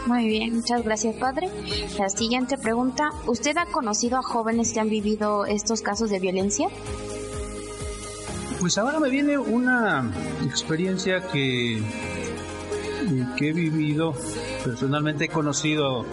[0.05, 1.49] Muy bien, muchas gracias, padre.
[1.97, 6.67] La siguiente pregunta, ¿usted ha conocido a jóvenes que han vivido estos casos de violencia?
[8.59, 10.12] Pues ahora me viene una
[10.43, 11.81] experiencia que,
[13.38, 14.13] que he vivido,
[14.63, 16.05] personalmente he conocido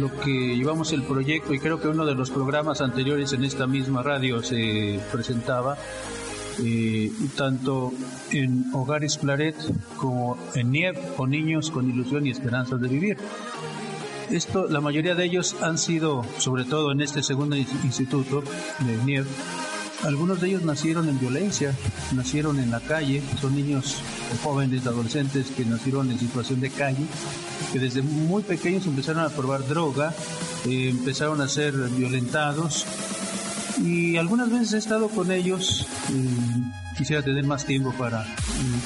[0.00, 3.66] lo que llevamos el proyecto y creo que uno de los programas anteriores en esta
[3.66, 5.76] misma radio se presentaba,
[6.62, 7.92] eh, tanto
[8.30, 9.56] en Hogares Claret
[9.96, 13.16] como en NIEV o Niños con Ilusión y Esperanzas de Vivir.
[14.30, 18.42] Esto, la mayoría de ellos han sido, sobre todo en este segundo instituto
[18.80, 19.26] de NIEV,
[20.02, 21.74] algunos de ellos nacieron en violencia,
[22.14, 23.96] nacieron en la calle, son niños
[24.42, 27.06] jóvenes, adolescentes que nacieron en situación de calle,
[27.72, 30.12] que desde muy pequeños empezaron a probar droga,
[30.66, 32.86] eh, empezaron a ser violentados.
[33.82, 38.26] Y algunas veces he estado con ellos, eh, quisiera tener más tiempo para, eh,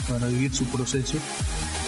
[0.09, 1.19] para vivir su proceso,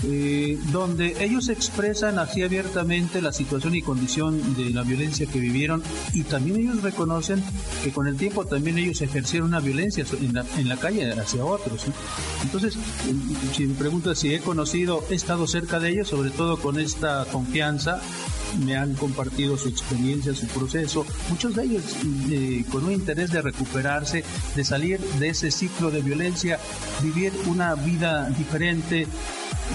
[0.04, 5.82] eh, donde ellos expresan así abiertamente la situación y condición de la violencia que vivieron
[6.12, 7.42] y también ellos reconocen
[7.82, 11.44] que con el tiempo también ellos ejercieron una violencia en la, en la calle hacia
[11.44, 11.86] otros.
[12.42, 12.76] Entonces,
[13.54, 17.24] si me preguntas si he conocido, he estado cerca de ellos, sobre todo con esta
[17.26, 18.00] confianza,
[18.64, 21.82] me han compartido su experiencia, su proceso, muchos de ellos
[22.30, 26.58] eh, con un interés de recuperarse, de salir de ese ciclo de violencia,
[27.02, 29.06] vivir una vida diferente,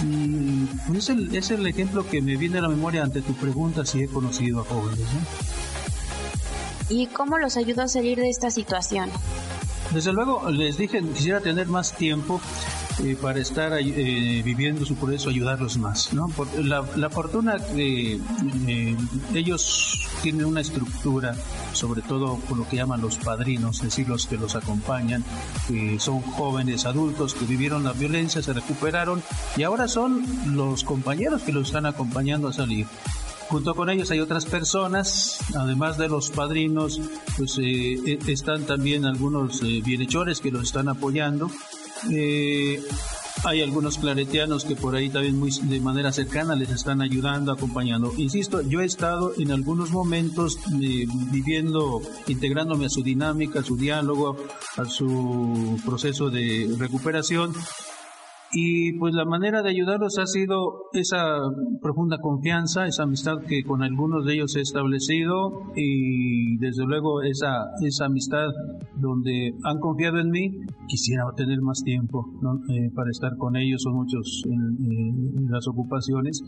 [0.02, 3.86] y es el, es el ejemplo que me viene a la memoria ante tu pregunta
[3.86, 5.06] si he conocido a jóvenes.
[6.88, 9.10] ¿Y cómo los ayuda a salir de esta situación?
[9.92, 12.40] Desde luego, les dije, quisiera tener más tiempo
[13.02, 16.12] eh, para estar eh, viviendo su proceso, ayudarlos más.
[16.12, 16.28] ¿no?
[16.28, 18.20] Por la, la, fortuna que
[18.68, 18.96] eh,
[19.34, 21.36] ellos tienen una estructura,
[21.74, 25.22] sobre todo con lo que llaman los padrinos, es decir, los que los acompañan,
[25.68, 29.22] que son jóvenes adultos que vivieron la violencia, se recuperaron
[29.54, 30.24] y ahora son
[30.56, 32.86] los compañeros que los están acompañando a salir.
[33.50, 37.02] Junto con ellos hay otras personas, además de los padrinos,
[37.36, 41.50] pues eh, están también algunos eh, bienhechores que los están apoyando.
[42.10, 42.82] Eh,
[43.44, 48.12] hay algunos claretianos que por ahí también muy, de manera cercana les están ayudando, acompañando.
[48.16, 53.76] Insisto, yo he estado en algunos momentos eh, viviendo, integrándome a su dinámica, a su
[53.76, 54.36] diálogo,
[54.76, 57.52] a su proceso de recuperación
[58.54, 61.40] y pues la manera de ayudarlos ha sido esa
[61.82, 67.64] profunda confianza, esa amistad que con algunos de ellos he establecido y desde luego esa,
[67.82, 68.46] esa amistad
[68.96, 70.50] donde han confiado en mí,
[70.86, 72.26] quisiera tener más tiempo
[72.70, 76.40] eh, para estar con ellos, son muchos en, en las ocupaciones,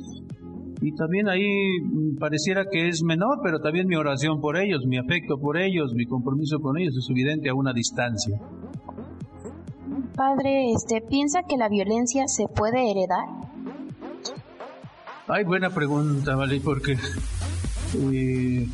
[0.81, 1.45] y también ahí
[2.21, 6.05] pareciera que es menor, pero también mi oración por ellos, mi afecto por ellos, mi
[6.05, 8.38] compromiso con ellos es evidente a una distancia.
[10.16, 13.26] Padre, este, ¿piensa que la violencia se puede heredar?
[15.29, 16.59] Ay, buena pregunta, ¿vale?
[16.61, 18.66] Porque eh,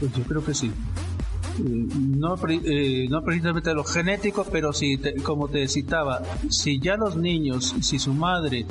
[0.00, 0.66] pues yo creo que sí.
[0.66, 6.96] Eh, no, eh, no precisamente lo genético, pero sí, te, como te citaba, si ya
[6.96, 8.66] los niños, si su madre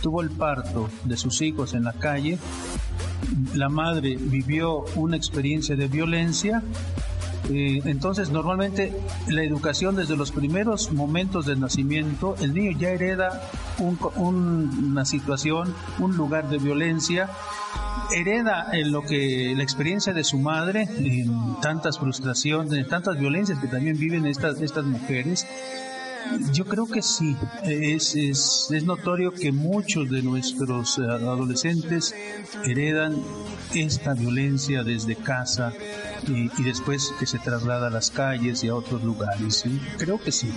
[0.00, 2.38] tuvo el parto de sus hijos en la calle,
[3.54, 6.62] la madre vivió una experiencia de violencia,
[7.48, 8.92] eh, entonces, normalmente
[9.28, 13.42] la educación desde los primeros momentos del nacimiento, el niño ya hereda
[13.78, 17.28] un, un, una situación, un lugar de violencia,
[18.14, 23.68] hereda en lo que la experiencia de su madre, en tantas frustraciones, tantas violencias que
[23.68, 25.46] también viven estas, estas mujeres.
[26.52, 32.14] Yo creo que sí, es, es, es notorio que muchos de nuestros adolescentes
[32.64, 33.16] heredan
[33.74, 35.72] esta violencia desde casa,
[36.26, 39.64] y, y, después que se traslada a las calles y a otros lugares.
[39.98, 40.50] Creo que sí.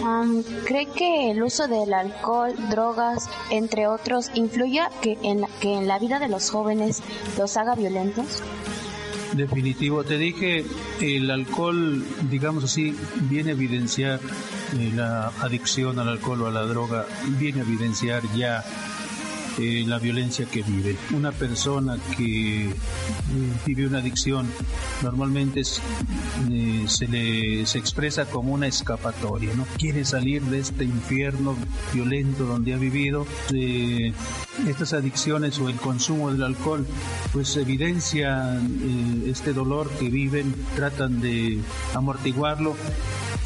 [0.00, 5.86] Um, ¿Cree que el uso del alcohol, drogas, entre otros, influye que en, que en
[5.86, 7.02] la vida de los jóvenes
[7.38, 8.42] los haga violentos?
[9.36, 10.64] Definitivo, te dije,
[11.00, 14.20] el alcohol, digamos así, viene a evidenciar
[14.78, 17.06] eh, la adicción al alcohol o a la droga,
[17.38, 18.64] viene a evidenciar ya
[19.58, 20.96] eh, la violencia que vive.
[21.12, 22.72] Una persona que eh,
[23.64, 24.48] vive una adicción
[25.02, 25.62] normalmente
[26.50, 29.64] eh, se le se expresa como una escapatoria, ¿no?
[29.78, 31.54] Quiere salir de este infierno
[31.92, 33.26] violento donde ha vivido.
[34.68, 36.86] estas adicciones o el consumo del alcohol
[37.32, 38.60] pues evidencia
[39.26, 41.60] este dolor que viven, tratan de
[41.94, 42.76] amortiguarlo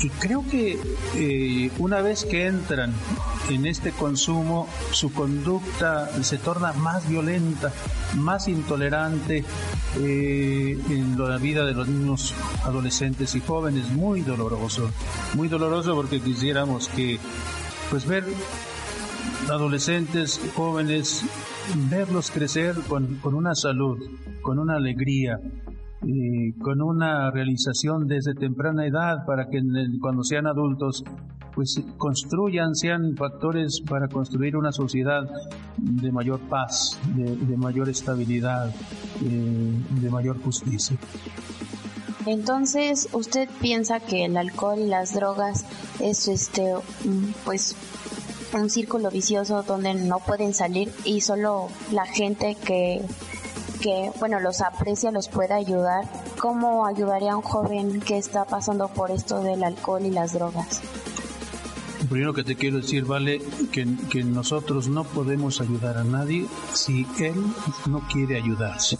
[0.00, 0.78] y creo que
[1.16, 2.92] eh, una vez que entran
[3.50, 7.72] en este consumo, su conducta se torna más violenta,
[8.16, 9.44] más intolerante
[9.96, 12.34] eh, en la vida de los niños,
[12.64, 13.90] adolescentes y jóvenes.
[13.90, 14.90] Muy doloroso,
[15.34, 17.18] muy doloroso porque quisiéramos que,
[17.90, 18.24] pues ver
[19.48, 21.24] adolescentes, jóvenes,
[21.90, 23.98] verlos crecer con, con una salud,
[24.42, 25.40] con una alegría,
[26.02, 29.60] y con una realización desde temprana edad para que
[30.00, 31.04] cuando sean adultos
[31.54, 35.22] pues construyan, sean factores para construir una sociedad
[35.76, 38.72] de mayor paz, de, mayor estabilidad,
[39.24, 40.96] eh, de mayor justicia.
[42.26, 45.66] Entonces, ¿usted piensa que el alcohol y las drogas
[45.98, 46.74] es este
[47.44, 47.74] pues
[48.54, 53.02] un círculo vicioso donde no pueden salir y solo la gente que
[53.78, 56.04] que, bueno, los aprecia, los puede ayudar,
[56.38, 60.82] ¿cómo ayudaría a un joven que está pasando por esto del alcohol y las drogas?
[62.08, 67.06] Primero que te quiero decir, Vale, que, que nosotros no podemos ayudar a nadie si
[67.18, 67.34] él
[67.86, 68.96] no quiere ayudarse.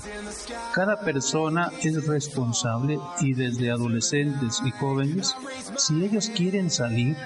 [0.74, 5.35] Cada persona es responsable y desde adolescentes y jóvenes,
[5.76, 7.16] si ellos quieren salir,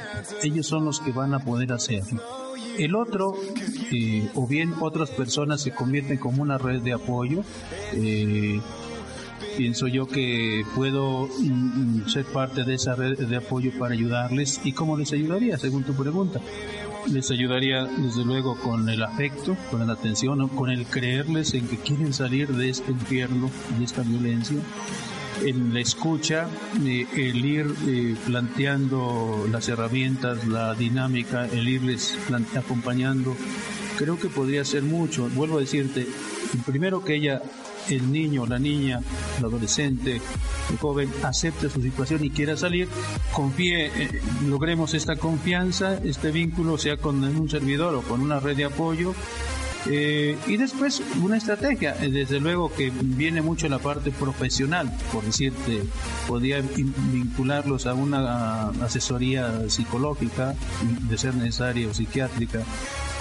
[0.43, 2.42] ellos son los que van a poder hacerlo
[2.79, 3.35] el otro,
[3.91, 7.45] eh, o bien otras personas se convierten como una red de apoyo.
[7.95, 8.61] Eh,
[9.57, 14.61] pienso yo que puedo mm, mm, ser parte de esa red de apoyo para ayudarles.
[14.65, 16.41] ¿Y cómo les ayudaría, según tu pregunta?
[17.11, 21.77] Les ayudaría desde luego con el afecto, con la atención, con el creerles en que
[21.77, 24.59] quieren salir de este infierno, de esta violencia
[25.45, 26.49] en la escucha,
[26.85, 32.17] eh, el ir eh, planteando las herramientas, la dinámica, el irles
[32.57, 33.37] acompañando,
[33.97, 35.29] creo que podría ser mucho.
[35.31, 36.07] Vuelvo a decirte,
[36.67, 37.43] primero que ella,
[37.89, 39.01] el niño, la niña,
[39.39, 40.21] el adolescente,
[40.71, 42.89] el joven, acepte su situación y quiera salir,
[43.33, 48.57] confíe, eh, logremos esta confianza, este vínculo, sea con un servidor o con una red
[48.57, 49.15] de apoyo,
[49.87, 55.25] eh, y después una estrategia, eh, desde luego que viene mucho la parte profesional, por
[55.25, 55.83] decirte,
[56.29, 60.55] podría vincularlos a una asesoría psicológica,
[61.09, 62.63] de ser necesaria o psiquiátrica,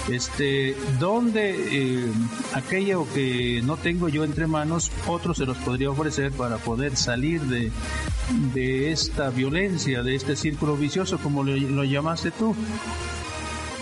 [0.10, 2.12] este, donde eh,
[2.54, 7.42] aquello que no tengo yo entre manos, otro se los podría ofrecer para poder salir
[7.42, 7.72] de,
[8.54, 12.56] de esta violencia, de este círculo vicioso, como lo llamaste tú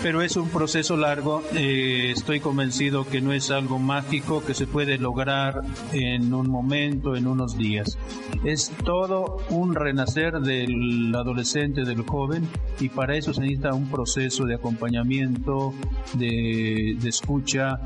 [0.02, 1.42] pero es un proceso largo.
[1.54, 7.16] Eh, estoy convencido que no es algo mágico que se puede lograr en un momento,
[7.16, 7.98] en unos días.
[8.44, 12.48] Es todo un renacer del adolescente, del joven,
[12.78, 15.74] y para eso se necesita un proceso de acompañamiento,
[16.14, 17.80] de, escucha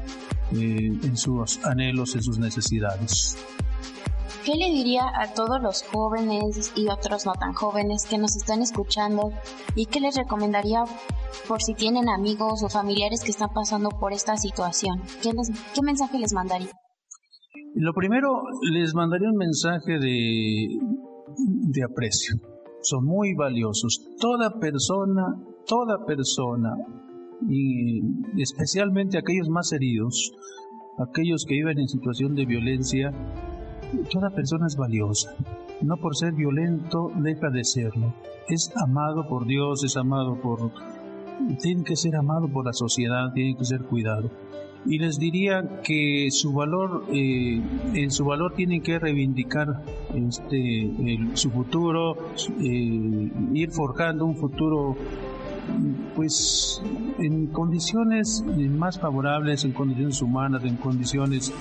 [0.53, 3.37] eh, en sus anhelos, en sus necesidades.
[4.45, 8.61] ¿Qué le diría a todos los jóvenes y otros no tan jóvenes que nos están
[8.61, 9.31] escuchando
[9.75, 10.85] y qué les recomendaría
[11.49, 15.01] por si tienen amigos o familiares que están pasando por esta situación?
[15.23, 15.33] ¿Qué,
[15.83, 16.69] mensaje les mandaría?
[17.75, 20.69] Lo primero, les mandaría un mensaje de,
[21.73, 22.37] de aprecio.
[22.83, 23.99] Son muy valiosos.
[24.21, 25.25] Toda persona,
[25.67, 26.77] toda persona,
[27.49, 28.03] y
[28.43, 30.33] especialmente aquellos más heridos,
[30.99, 33.11] aquellos que viven en situación de violencia,
[34.11, 35.35] Toda persona es valiosa.
[35.81, 38.15] No por ser violento deja de serlo.
[38.49, 40.71] Es amado por Dios, es amado por...
[41.61, 44.31] Tiene que ser amado por la sociedad, tiene que ser cuidado.
[44.87, 47.61] Y les diría que su valor, eh,
[47.95, 49.83] en su valor tienen que reivindicar
[50.15, 52.17] este, su futuro,
[52.61, 54.95] eh, ir forjando un futuro
[56.15, 56.81] pues
[57.19, 61.53] en condiciones más favorables, en condiciones humanas, en condiciones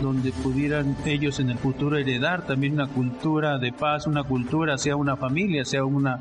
[0.00, 4.96] donde pudieran ellos en el futuro heredar también una cultura de paz, una cultura, sea
[4.96, 6.20] una familia, sea una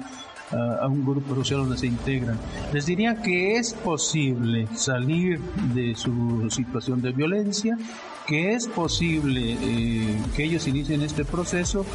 [0.52, 2.38] a un grupo social donde se integran.
[2.74, 5.40] Les diría que es posible salir
[5.74, 7.78] de su situación de violencia,
[8.28, 11.86] que es posible eh, que ellos inicien este proceso,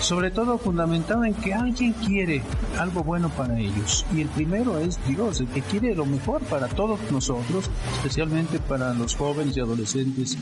[0.00, 2.42] sobre todo fundamentado en que alguien quiere
[2.78, 4.04] algo bueno para ellos.
[4.14, 8.94] Y el primero es Dios, el que quiere lo mejor para todos nosotros, especialmente para
[8.94, 10.38] los jóvenes y adolescentes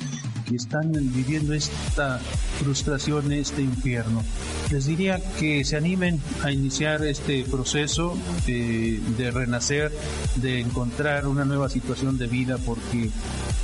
[0.57, 2.19] están viviendo esta
[2.59, 4.23] frustración, este infierno.
[4.71, 9.93] Les diría que se animen a iniciar este proceso de, de renacer,
[10.37, 13.11] de encontrar una nueva situación de vida porque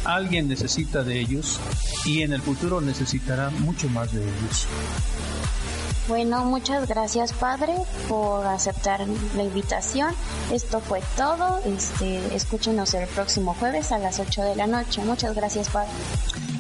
[0.05, 1.61] alguien necesita de ellos
[2.05, 4.67] y en el futuro necesitará mucho más de ellos.
[6.09, 7.75] Bueno, muchas gracias padre
[8.09, 10.15] por aceptar la invitación.
[10.51, 11.61] Esto fue todo.
[11.67, 15.03] Este, escúchenos el próximo jueves a las 8 de la noche.
[15.05, 15.91] Muchas gracias padre.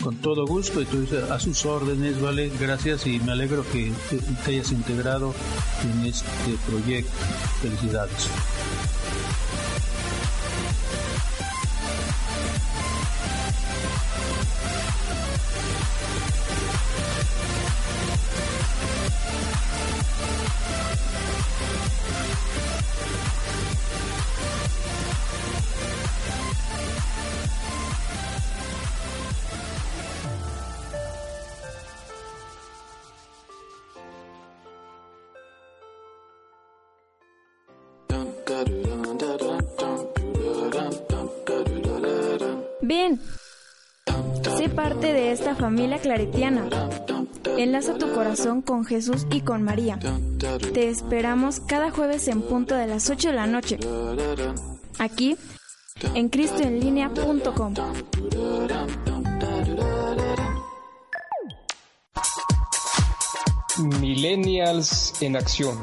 [0.03, 2.51] Con todo gusto, estoy a sus órdenes, ¿vale?
[2.61, 3.93] Gracias y me alegro que
[4.45, 5.35] te hayas integrado
[5.83, 7.13] en este proyecto.
[7.61, 8.29] Felicidades.
[42.89, 43.21] Bien,
[44.57, 46.71] sé parte de esta familia claretiana.
[47.59, 49.99] Enlaza tu corazón con Jesús y con María.
[50.73, 53.79] Te esperamos cada jueves en punto de las 8 de la noche.
[54.99, 55.37] Aquí,
[56.15, 57.75] en cristoenlinea.com.
[64.01, 65.77] Millennials en acción.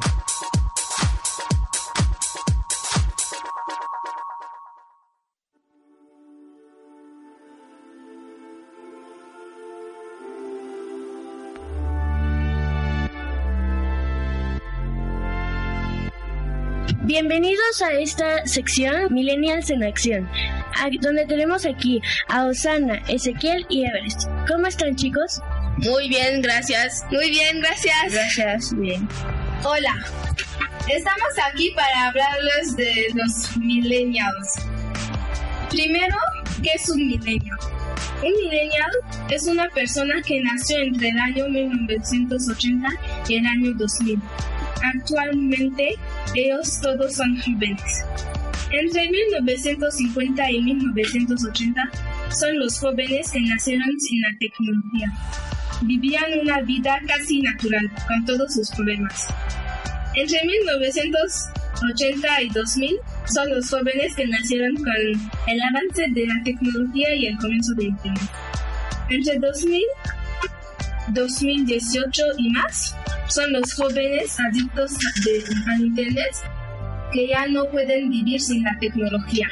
[17.17, 20.29] Bienvenidos a esta sección Millennials en Acción,
[20.99, 24.27] donde tenemos aquí a Osana, Ezequiel y Everest.
[24.49, 25.39] ¿Cómo están chicos?
[25.77, 27.05] Muy bien, gracias.
[27.11, 28.11] Muy bien, gracias.
[28.11, 29.07] Gracias, bien.
[29.63, 29.95] Hola,
[30.89, 34.55] estamos aquí para hablarles de los millennials.
[35.69, 36.17] Primero,
[36.61, 37.57] ¿qué es un millennial?
[38.23, 38.91] Un millennial
[39.29, 42.89] es una persona que nació entre el año 1980
[43.29, 44.19] y el año 2000.
[44.83, 45.95] Actualmente,
[46.33, 48.03] ellos todos son jóvenes.
[48.71, 51.81] Entre 1950 y 1980
[52.29, 55.07] son los jóvenes que nacieron sin la tecnología.
[55.81, 59.27] Vivían una vida casi natural, con todos sus problemas.
[60.15, 62.97] Entre 1980 y 2000
[63.33, 64.87] son los jóvenes que nacieron con
[65.47, 68.29] el avance de la tecnología y el comienzo de Internet.
[69.09, 69.81] Entre 2000,
[71.09, 72.95] 2018 y más
[73.27, 76.35] son los jóvenes adictos de- al Internet
[77.13, 79.47] que ya no pueden vivir sin la tecnología.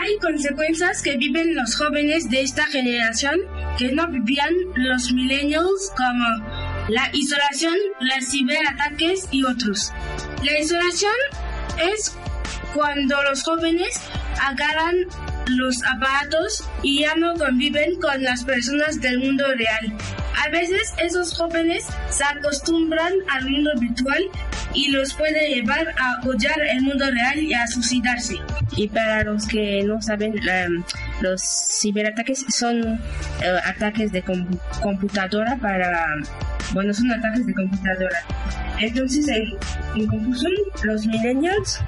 [0.00, 3.36] Hay consecuencias que viven los jóvenes de esta generación
[3.78, 9.92] que no vivían los millennials como la isolación, los ciberataques y otros.
[10.44, 11.12] La isolación
[11.92, 12.16] es
[12.74, 14.00] cuando los jóvenes
[14.40, 14.94] agarran
[15.50, 19.92] los aparatos y ya no conviven con las personas del mundo real.
[20.44, 24.22] A veces esos jóvenes se acostumbran al mundo virtual
[24.74, 28.36] y los puede llevar a odiar el mundo real y a suicidarse.
[28.76, 30.34] Y para los que no saben,
[31.20, 31.42] los
[31.80, 33.00] ciberataques son
[33.42, 34.46] eh, ataques de com-
[34.80, 36.04] computadora para...
[36.72, 38.18] Bueno, son ataques de computadora.
[38.78, 39.44] Entonces, en,
[39.96, 40.52] en conclusión,
[40.84, 41.80] los millennials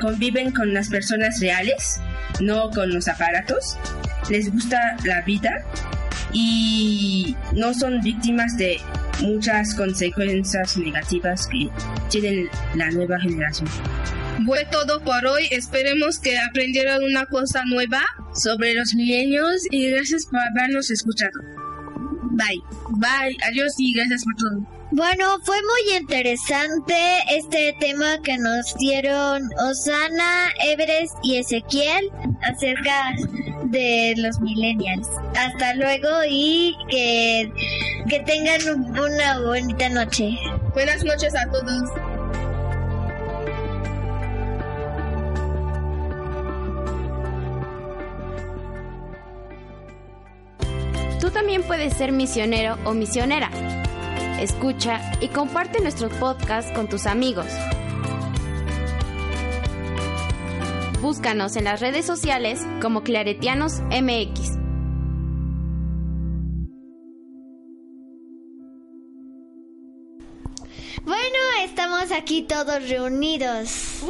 [0.00, 1.98] conviven con las personas reales,
[2.40, 3.76] no con los aparatos.
[4.30, 5.64] Les gusta la vida
[6.32, 8.78] y no son víctimas de
[9.20, 11.68] muchas consecuencias negativas que
[12.08, 13.68] tienen la nueva generación.
[14.46, 15.48] Fue todo por hoy.
[15.50, 18.02] Esperemos que aprendieron una cosa nueva
[18.34, 21.61] sobre los milenios y gracias por habernos escuchado.
[22.32, 22.62] Bye.
[22.90, 23.36] Bye.
[23.48, 24.82] Adiós y gracias por todo.
[24.94, 26.94] Bueno, fue muy interesante
[27.30, 32.10] este tema que nos dieron Osana, Everest y Ezequiel
[32.42, 33.14] acerca
[33.64, 35.08] de los millennials.
[35.34, 37.50] Hasta luego y que,
[38.08, 38.60] que tengan
[38.90, 40.36] una bonita noche.
[40.74, 42.11] Buenas noches a todos.
[51.22, 53.48] Tú también puedes ser misionero o misionera.
[54.40, 57.46] Escucha y comparte nuestro podcast con tus amigos.
[61.00, 64.56] Búscanos en las redes sociales como Claretianos MX.
[71.04, 74.02] Bueno, estamos aquí todos reunidos.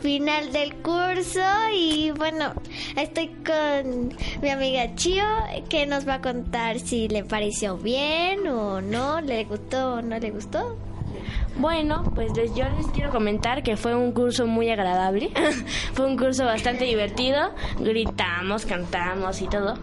[0.00, 1.40] Final del curso
[1.74, 2.52] y bueno,
[2.96, 5.24] estoy con mi amiga Chio
[5.68, 10.18] que nos va a contar si le pareció bien o no, le gustó o no
[10.18, 10.76] le gustó.
[11.56, 15.30] Bueno, pues les- yo les quiero comentar que fue un curso muy agradable.
[15.92, 17.50] fue un curso bastante divertido.
[17.80, 19.74] Gritamos, cantamos y todo.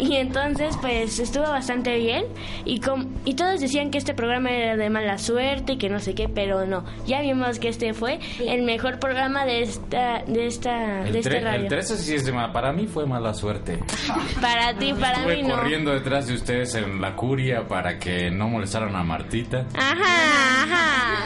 [0.00, 2.24] Y entonces, pues estuvo bastante bien.
[2.64, 6.00] Y, com- y todos decían que este programa era de mala suerte y que no
[6.00, 6.84] sé qué, pero no.
[7.06, 11.30] Ya vimos que este fue el mejor programa de esta, de esta, El, de este
[11.30, 11.68] tre- el radio.
[11.68, 12.52] 13 sí es de mala.
[12.52, 13.78] Para mí fue mala suerte.
[14.40, 15.56] Para ti, para Estuve mí no.
[15.56, 19.66] corriendo detrás de ustedes en la curia para que no molestaran a Martita.
[19.74, 21.24] Ajá, ajá.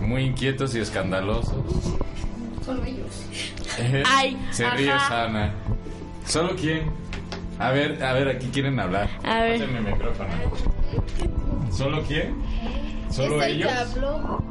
[0.00, 1.54] Muy inquietos y escandalosos.
[2.64, 3.26] Solo ellos.
[4.08, 5.08] Ay, Se ríe ajá.
[5.08, 5.52] Sana.
[6.26, 6.90] ¿Solo quién?
[7.62, 9.08] A ver, a ver, aquí quieren hablar.
[9.24, 9.60] A ver.
[9.60, 10.28] Pásenme el micrófono.
[11.70, 12.34] ¿Solo quién?
[13.10, 13.70] ¿Solo ellos?
[13.70, 14.42] habló.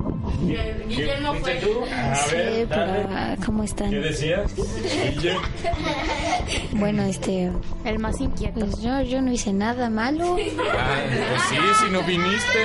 [0.47, 1.71] ¿Qué- Guillermo fuiste fue.
[1.73, 1.83] tú?
[1.91, 3.05] A Sí, ver, pero dale.
[3.11, 3.89] ah, ¿cómo están?
[3.89, 4.53] ¿Qué decías?
[4.55, 5.35] Guille?
[6.73, 7.51] Bueno, este...
[7.85, 8.59] El más inquieto.
[8.59, 10.37] Pues yo, yo no hice nada malo.
[10.83, 10.99] Ah,
[11.29, 12.59] pues sí, si no viniste.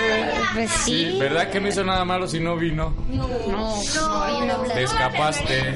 [0.54, 1.16] Pues sí.
[1.18, 2.94] ¿Verdad que no hizo nada malo si no vino?
[3.10, 5.74] No, no, no, Te escapaste.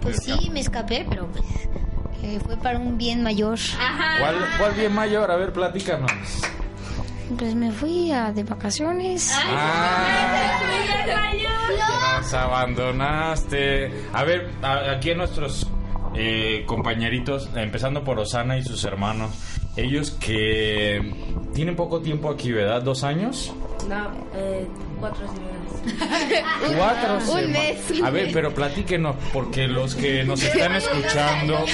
[0.00, 1.44] Pues sí, me escapé, pero pues
[2.26, 3.58] eh, fue para un bien mayor.
[4.18, 5.30] ¿Cuál, ¿Cuál bien mayor?
[5.30, 6.10] A ver, platícanos.
[7.38, 9.32] Pues me fui a, de vacaciones.
[9.36, 10.60] Ah,
[12.20, 13.92] nos abandonaste.
[14.12, 15.66] A ver, a- aquí a nuestros
[16.14, 19.30] eh, compañeritos, empezando por Osana y sus hermanos,
[19.76, 21.12] ellos que
[21.54, 22.82] tienen poco tiempo aquí, ¿verdad?
[22.82, 23.52] ¿Dos años?
[23.88, 24.66] No, eh,
[25.00, 25.52] cuatro semanas.
[26.76, 31.64] Cuatro Un sema- mes, un A ver, pero platíquenos, porque los que nos están escuchando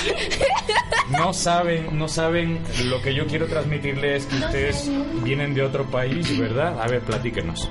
[1.11, 4.91] no saben, no saben lo que yo quiero transmitirles que ustedes
[5.25, 6.79] vienen de otro país, ¿verdad?
[6.83, 7.71] A ver, platíquenos.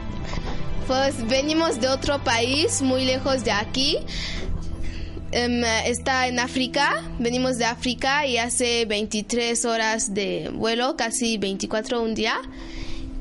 [0.87, 3.99] Pues venimos de otro país, muy lejos de aquí.
[5.31, 12.01] Em, está en África, venimos de África y hace 23 horas de vuelo, casi 24
[12.01, 12.35] un día.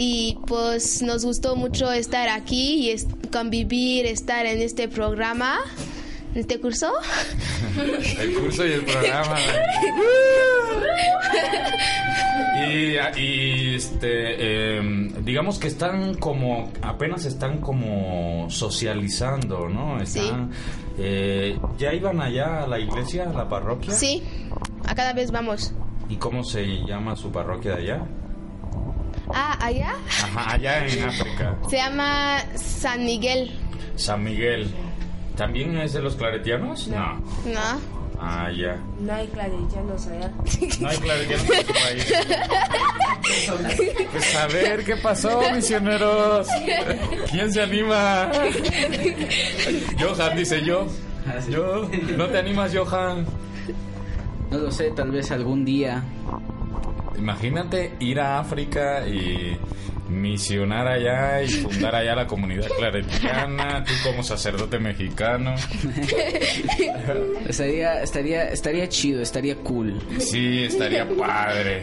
[0.02, 5.58] Y pues nos gustó mucho estar aquí y es- convivir, estar en este programa,
[6.34, 6.90] en este curso.
[8.18, 9.36] El curso y el programa.
[12.66, 20.00] Y, y, este, em, digamos que están como, apenas están como socializando, ¿no?
[20.00, 20.50] Están,
[20.98, 23.92] eh, ¿Ya iban allá a la iglesia, a la parroquia?
[23.92, 24.22] Sí,
[24.86, 25.74] a cada vez vamos.
[26.08, 28.06] ¿Y cómo se llama su parroquia de allá?
[29.34, 31.56] Ah, allá Ajá, allá en África.
[31.68, 33.50] se llama San Miguel.
[33.96, 34.70] San Miguel.
[35.36, 36.88] ¿También es de los claretianos?
[36.88, 37.14] No.
[37.46, 37.80] ¿No?
[38.22, 38.76] Ah, ya.
[39.00, 40.30] No hay claretianos allá.
[40.80, 42.12] No hay claretianos en tu país.
[44.12, 46.48] Pues a ver, ¿qué pasó, misioneros?
[47.30, 48.30] ¿Quién se anima?
[50.00, 50.86] Johan, dice yo.
[51.48, 51.88] Yo.
[52.16, 53.26] ¿No te animas, Johan?
[54.50, 56.02] No lo sé, tal vez algún día.
[57.18, 59.56] Imagínate ir a África y
[60.08, 65.54] misionar allá y fundar allá la comunidad claretiana, tú como sacerdote mexicano.
[67.48, 70.00] Estaría, estaría, estaría chido, estaría cool.
[70.18, 71.82] Sí, estaría padre.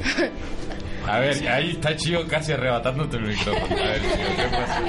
[1.07, 3.81] A ver, ahí está Chío casi arrebatándote el micrófono.
[3.81, 4.83] A ver, Chío, ¿qué pasa?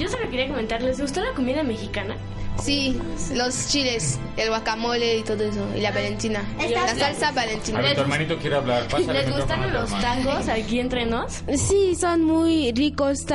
[0.00, 2.16] Yo solo quería comentarles, ¿les gustó la comida mexicana?
[2.58, 2.98] Sí,
[3.34, 6.42] los chiles, el guacamole y todo eso, y la valentina.
[6.70, 7.80] La salsa valentina.
[7.80, 8.88] A ver, tu hermanito quiere hablar.
[8.88, 11.42] Pásale ¿Les gustaron tu los tacos aquí entre nos?
[11.54, 13.26] Sí, son muy ricos,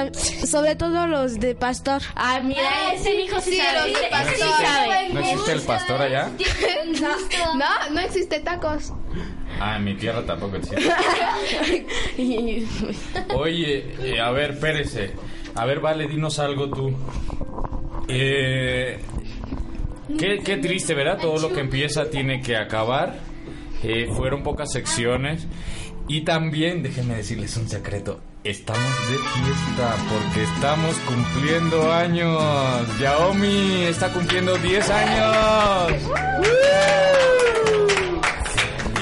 [0.50, 2.02] sobre todo los de pastor.
[2.16, 3.76] Ah, mira, ese hijo sí, Sí, sabe.
[3.76, 4.36] los de Ese pastor.
[4.36, 5.10] sí sabe.
[5.14, 6.32] ¿No existe el pastor allá?
[7.56, 8.92] No, no existe tacos.
[9.60, 10.84] Ah, en mi tierra tampoco existe.
[13.36, 14.98] Oye, eh, a ver, Pérez.
[15.56, 16.94] A ver, vale, dinos algo tú.
[18.08, 19.00] Eh,
[20.18, 21.18] qué, triste, ¿verdad?
[21.20, 23.20] Todo lo que empieza tiene que acabar.
[23.84, 25.48] Eh, fueron pocas secciones.
[26.08, 28.20] Y también, déjenme decirles un secreto.
[28.44, 33.00] Estamos de fiesta porque estamos cumpliendo años.
[33.00, 35.94] Yaomi está cumpliendo 10 años.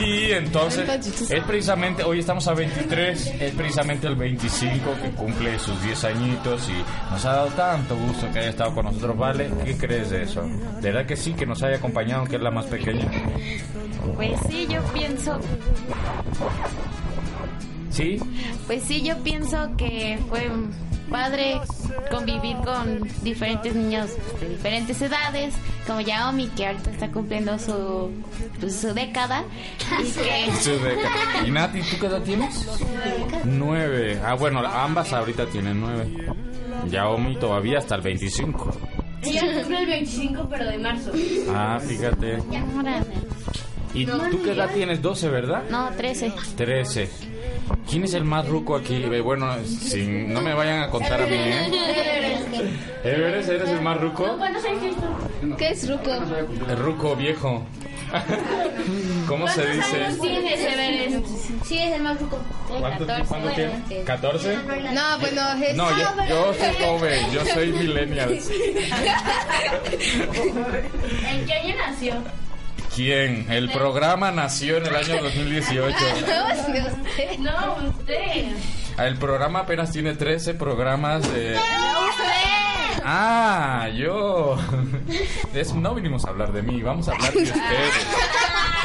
[0.05, 0.89] Y entonces,
[1.31, 6.69] es precisamente, hoy estamos a 23, es precisamente el 25 que cumple sus 10 añitos
[6.69, 9.49] y nos ha dado tanto gusto que haya estado con nosotros, ¿vale?
[9.63, 10.41] ¿Qué crees de eso?
[10.81, 13.09] ¿De verdad que sí, que nos haya acompañado, aunque es la más pequeña?
[14.15, 15.39] Pues sí, yo pienso,
[17.89, 18.19] ¿Sí?
[18.67, 20.49] pues sí, yo pienso que fue
[21.09, 21.59] padre
[22.09, 25.55] convivir con diferentes niños de diferentes edades,
[25.87, 28.11] como Yaomi, que ahorita está cumpliendo su,
[28.59, 29.43] pues, su década,
[29.99, 31.45] y que Su década.
[31.45, 32.67] ¿Y Nati, tú qué edad tienes?
[33.43, 34.19] Nueve.
[34.23, 36.07] Ah, bueno, ambas ahorita tienen nueve.
[36.89, 38.71] Yaomi todavía hasta el 25.
[39.21, 41.11] Ella cumple el 25, pero de marzo.
[41.49, 42.39] Ah, fíjate.
[43.93, 45.01] ¿Y tú qué edad tienes?
[45.01, 45.63] 12, ¿verdad?
[45.69, 46.33] No, 13.
[46.57, 47.09] 13.
[47.89, 49.03] ¿Quién es el más ruco aquí?
[49.21, 51.69] Bueno, sin, no me vayan a contar a mí, ¿eh?
[53.03, 54.35] ¿Eres, eres el más ruco?
[54.37, 55.55] ¿Cuántos años tienes tú?
[55.57, 56.11] ¿Qué es ruco?
[56.69, 57.63] El ruco viejo.
[59.27, 60.07] ¿Cómo se dice?
[60.21, 61.25] tienes, Everest?
[61.65, 62.37] Sí, es el más ruco.
[62.67, 63.83] ¿Cuánto, ¿cuánto tiene?
[64.05, 64.93] ¿14?
[64.93, 65.75] No, bueno, es...
[65.75, 68.29] No, yo, yo soy joven, yo soy millennial.
[71.27, 72.15] ¿En qué año nació?
[72.95, 73.47] ¿Quién?
[73.51, 75.95] El programa nació en el año 2018.
[77.39, 78.45] No, usted.
[78.97, 81.55] El programa apenas tiene 13 programas de...
[83.05, 84.55] Ah, yo.
[85.53, 88.07] Es- no vinimos a hablar de mí, vamos a hablar de ustedes.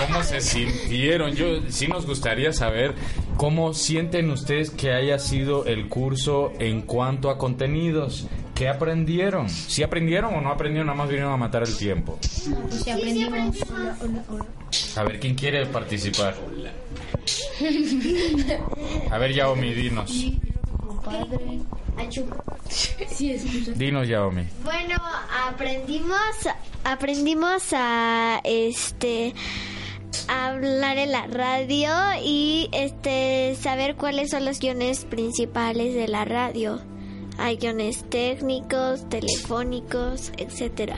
[0.06, 1.32] ¿Cómo se sintieron?
[1.34, 2.94] Yo sí nos gustaría saber
[3.36, 8.26] cómo sienten ustedes que haya sido el curso en cuanto a contenidos.
[8.58, 9.48] ¿Qué aprendieron?
[9.48, 10.88] ¿Sí aprendieron o no aprendieron?
[10.88, 12.18] Nada más vinieron a matar el tiempo.
[12.22, 13.56] Sí, aprendimos.
[14.96, 16.34] A ver, ¿quién quiere participar?
[19.12, 20.10] A ver, Yaomi, dinos.
[23.76, 24.42] Dinos, Yaomi.
[24.64, 24.96] Bueno,
[25.46, 26.18] aprendimos,
[26.82, 29.34] aprendimos a este
[30.26, 31.92] a hablar en la radio
[32.24, 36.87] y este saber cuáles son los guiones principales de la radio.
[37.38, 40.96] Hay guiones técnicos, telefónicos, etcétera.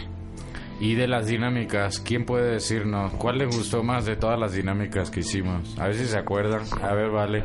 [0.80, 5.11] Y de las dinámicas, ¿quién puede decirnos cuál le gustó más de todas las dinámicas
[5.11, 5.78] que hicimos?
[5.78, 6.62] A ver si se acuerdan.
[6.82, 7.45] A ver, vale.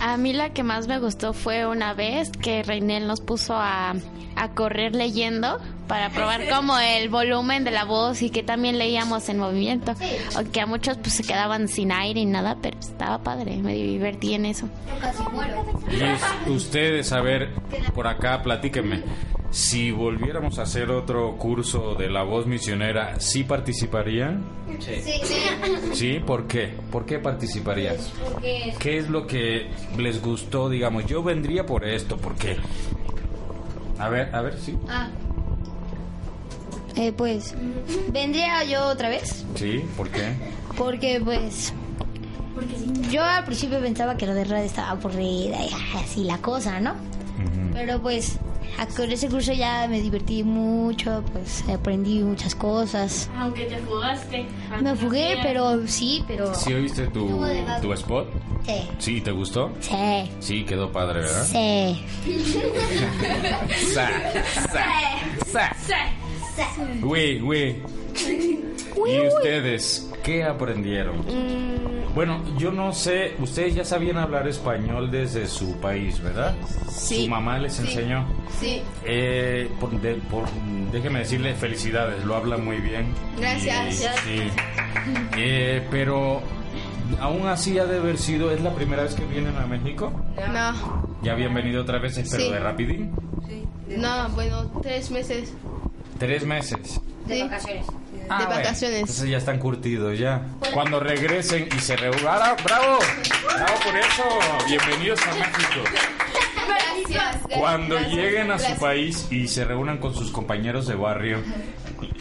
[0.00, 3.94] A mí la que más me gustó fue una vez que Reinel nos puso a,
[4.36, 9.28] a correr leyendo para probar como el volumen de la voz y que también leíamos
[9.28, 9.94] en movimiento.
[10.36, 14.34] Aunque a muchos pues se quedaban sin aire y nada, pero estaba padre, me divertí
[14.34, 14.68] en eso.
[15.90, 17.50] Y es- ustedes, a ver,
[17.94, 19.02] por acá, platíquenme.
[19.54, 24.44] Si volviéramos a hacer otro curso de la voz misionera, ¿sí participarían?
[24.80, 25.42] Sí, sí.
[25.92, 26.18] ¿Sí?
[26.26, 26.74] ¿Por qué?
[26.90, 28.12] ¿Por qué participarías?
[28.32, 30.68] Porque ¿Qué es lo que les gustó?
[30.68, 32.56] Digamos, yo vendría por esto, ¿por qué?
[34.00, 34.76] A ver, a ver, sí.
[34.88, 35.08] Ah.
[36.96, 37.54] Eh, pues
[38.12, 40.32] vendría yo otra vez Sí, ¿por qué?
[40.76, 41.72] porque pues
[43.08, 46.94] yo al principio pensaba que lo de radio estaba aburrida y así la cosa, ¿no?
[47.72, 48.38] Pero pues
[48.96, 53.30] con ese curso ya me divertí mucho, pues aprendí muchas cosas.
[53.36, 54.46] Aunque te fugaste.
[54.80, 57.40] Me fugué, pero sí, pero ¿Sí oíste tu,
[57.80, 58.28] tu spot?
[58.66, 58.88] Sí.
[58.98, 59.20] ¿Sí?
[59.20, 59.70] ¿Te gustó?
[59.80, 60.30] Sí.
[60.40, 61.44] Sí, quedó padre, ¿verdad?
[61.44, 62.04] Sí.
[63.94, 64.08] Sa,
[64.72, 65.74] sa, sa.
[67.00, 67.76] Güey, güey.
[69.06, 71.24] ¿Y ustedes qué aprendieron?
[72.14, 76.54] Bueno, yo no sé, ustedes ya sabían hablar español desde su país, ¿verdad?
[76.88, 77.24] Sí.
[77.24, 77.82] Su mamá les Sí.
[77.82, 78.24] enseñó.
[78.60, 78.82] Sí.
[79.04, 80.48] Eh, por, de- por-
[80.92, 83.12] déjeme decirle felicidades, lo habla muy bien.
[83.38, 83.94] Gracias.
[84.26, 84.50] Y- sí.
[85.36, 86.40] Eh, pero
[87.20, 90.12] aún así ha de haber sido, ¿es la primera vez que vienen a México?
[90.52, 92.50] No, Ya habían venido otras veces, pero Sí.
[92.52, 93.10] de rapidín.
[93.88, 95.52] no, bueno, tres meses
[96.18, 97.00] Tres meses.
[97.26, 97.86] de vacaciones.
[98.30, 99.00] Ah, de bueno, vacaciones.
[99.00, 100.42] Entonces ya están curtidos ya.
[100.72, 102.24] Cuando regresen y se reúnan.
[102.40, 102.98] ¡Ah, ¡Bravo!
[103.54, 104.22] ¡Bravo por eso!
[104.66, 105.80] Bienvenidos a México.
[107.08, 107.58] Gracias.
[107.58, 111.38] Cuando gracias, lleguen a su país y se reúnan con sus compañeros de barrio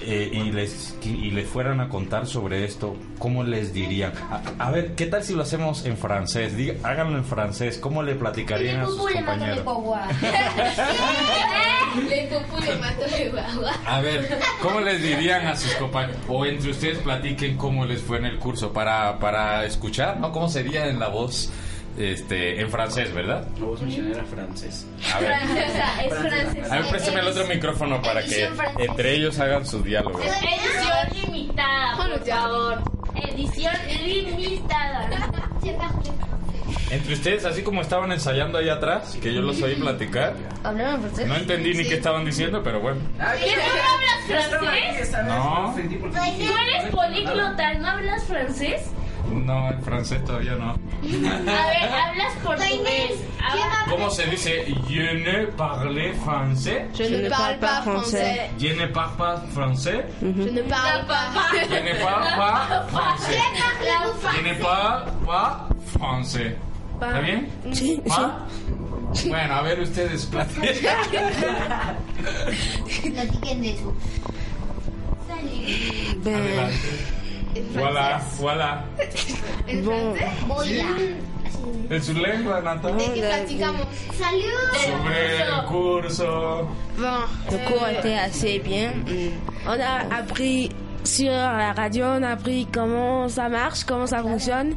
[0.01, 4.11] eh, y, les, y les fueran a contar sobre esto, ¿cómo les dirían?
[4.29, 6.57] A, a ver, ¿qué tal si lo hacemos en francés?
[6.57, 7.77] Diga- háganlo en francés.
[7.77, 9.57] ¿Cómo le platicarían a sus compañeros?
[12.09, 13.71] Le copu le mato de guagua.
[13.86, 16.17] A ver, ¿cómo les dirían a sus compañeros?
[16.27, 20.31] O entre ustedes platiquen cómo les fue en el curso para, para escuchar, ¿no?
[20.31, 21.51] ¿Cómo sería en la voz
[21.98, 23.48] este, en francés, verdad?
[23.60, 24.86] La voz misionera francés.
[25.14, 26.74] A ver, Francesa, es francesa.
[26.74, 30.20] a ver, préstame el otro micrófono para que entre ellos hagan su diálogo.
[30.20, 32.84] Edición limitada, por favor.
[33.16, 35.10] Edición limitada.
[36.89, 40.34] Entre ustedes, así como estaban ensayando ahí atrás, que yo los oí platicar,
[40.64, 41.28] ¿Hablaron francés?
[41.28, 43.02] no entendí ni qué estaban diciendo, pero bueno.
[43.18, 43.64] ¿Qué no
[44.36, 45.12] hablas francés?
[45.26, 47.74] No, ¿Tú eres políglota?
[47.76, 48.82] ¿No hablas francés?
[49.32, 50.71] No, en francés todavía no.
[50.71, 53.19] A ver, hablas portugués.
[53.89, 54.65] ¿Cómo se dice?
[54.88, 56.88] Je ne parle français.
[56.93, 58.49] Je ne parle pas français.
[58.59, 60.05] Je ne parle pas français.
[60.21, 61.32] Je ne parle pas.
[61.53, 63.39] Je ne parle pas français.
[64.36, 65.67] Je ne parle pas
[65.97, 66.57] français.
[67.01, 67.47] ¿Está bien?
[67.74, 68.45] Sí, ¿Pa?
[69.28, 70.74] Bueno, a ver ustedes platiquen.
[73.13, 73.93] Platiquen de eso.
[76.26, 77.22] Adelante.
[77.74, 78.84] Voilà, voilà.
[78.84, 78.86] A.
[81.91, 82.97] En su lengua natal.
[82.97, 83.88] ¿De qué platicamos?
[84.18, 84.70] ¡Salud!
[84.86, 86.68] Sobre el curso.
[86.97, 88.91] Bon, le cours était assez bien.
[89.66, 90.70] On a appris
[91.04, 94.76] sur la radio, on a appris comment ça marche, comment ça fonctionne.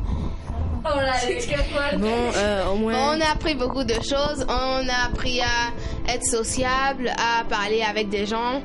[1.99, 3.16] Bon, euh, au moins.
[3.16, 4.47] On a appris beaucoup de choses.
[4.49, 8.62] On a appris à être sociable, à parler avec des gens.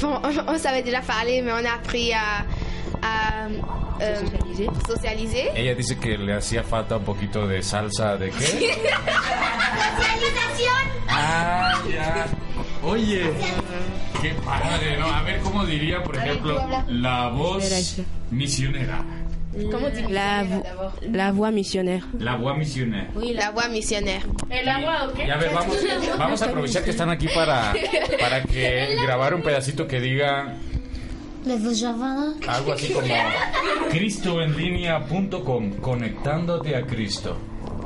[0.00, 2.44] Bon, on, savait déjà parler, mais on a appris à,
[3.02, 3.60] euh,
[4.86, 5.50] socialiser.
[5.54, 8.46] Ella dice que le hacía falta un poquito de salsa de qué?
[8.46, 8.72] Socialización.
[11.08, 12.26] Ah, ya.
[12.82, 13.30] Oye,
[14.20, 15.06] qué padre, ¿no?
[15.06, 18.00] A ver cómo diría, por ejemplo, la voz
[18.30, 19.04] misionera.
[19.52, 19.70] Tu
[20.08, 20.46] la,
[21.02, 22.02] la voix missionnaire.
[22.18, 23.10] La voix misionera.
[23.14, 24.24] Oui, la voix missionnaire.
[24.48, 25.26] ¿El agua o qué?
[25.26, 25.76] Ya ver, vamos,
[26.18, 27.74] vamos a aprovechar que están aquí para,
[28.18, 30.54] para que grabar un pedacito que diga
[32.48, 33.06] algo así como
[33.90, 37.36] cristoenlinea.com, conectándote a Cristo.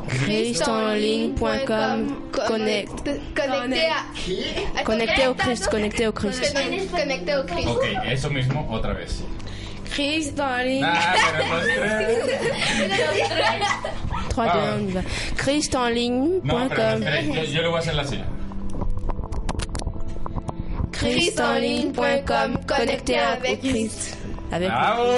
[0.08, 3.08] Christenligne.com connect.
[3.34, 4.04] Connecté à...
[4.84, 6.54] Connecté au Christ, connecté au Christ.
[6.90, 7.66] Connecté au Christ.
[7.68, 9.24] Ok, eso mismo otra vez.
[9.94, 10.84] Christ en ligne.
[10.84, 12.18] Ah, pero los tres.
[14.36, 15.02] 3, 2, 1, on y va.
[17.20, 18.26] Yo, yo le voy a hacer la señal.
[21.12, 24.14] Christenligne.com connecté avec Christ.
[24.50, 25.14] Avec ¡Bravo!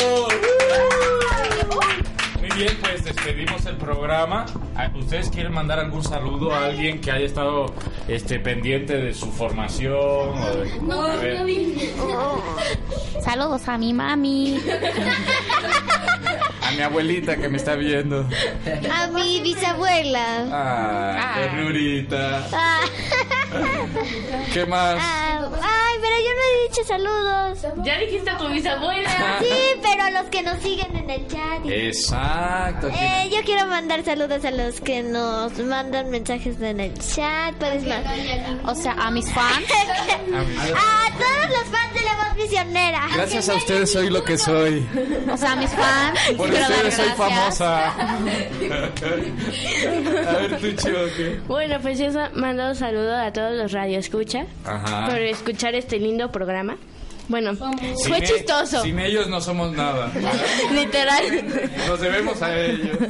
[2.40, 4.46] Muy bien, pues despedimos el programa.
[4.76, 7.66] Ah, ¿Ustedes quieren mandar algún saludo a alguien que haya estado
[8.06, 9.92] este, pendiente de su formación?
[9.96, 13.22] o de- a ver.
[13.22, 14.60] Saludos a mi mami.
[16.62, 18.26] A mi abuelita que me está viendo.
[18.94, 20.46] A mi bisabuela.
[20.52, 22.46] Ah, ternurita.
[22.52, 22.80] Ah.
[24.52, 24.98] ¿Qué más?
[25.00, 25.37] Ah,
[26.68, 27.58] dicho saludos.
[27.84, 29.38] Ya dijiste a tu bisabuela.
[29.40, 29.46] Sí,
[29.82, 31.64] pero a los que nos siguen en el chat.
[31.64, 32.88] Exacto.
[32.88, 37.54] Eh, yo quiero mandar saludos a los que nos mandan mensajes en el chat.
[37.56, 38.04] Puedes más.
[38.66, 39.66] O sea, a mis fans.
[39.70, 43.08] A todos los fans de la voz misionera.
[43.14, 44.86] Gracias a ustedes soy lo que soy.
[45.32, 46.20] O sea, a mis fans.
[46.36, 47.94] Por ustedes soy famosa.
[50.28, 51.40] A ver, tú, Choque.
[51.46, 55.08] Bueno, pues yo mando un saludo a todos los radioescuchas Ajá.
[55.08, 56.57] por escuchar este lindo programa.
[56.58, 56.97] programa.
[57.28, 58.82] Bueno, Sin fue e- chistoso.
[58.82, 60.10] Sin ellos no somos nada.
[60.72, 61.24] Literal.
[61.86, 62.96] Nos debemos a ellos.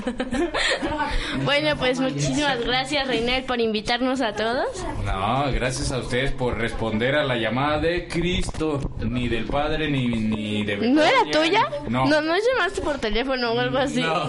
[1.45, 4.67] Bueno, pues muchísimas gracias, Reinel, por invitarnos a todos.
[5.05, 8.81] No, gracias a ustedes por responder a la llamada de Cristo.
[9.01, 11.69] Ni del Padre, ni, ni de ¿No era tuya?
[11.89, 12.07] No.
[12.07, 14.03] no, no llamaste por teléfono o algo así.
[14.03, 14.29] No.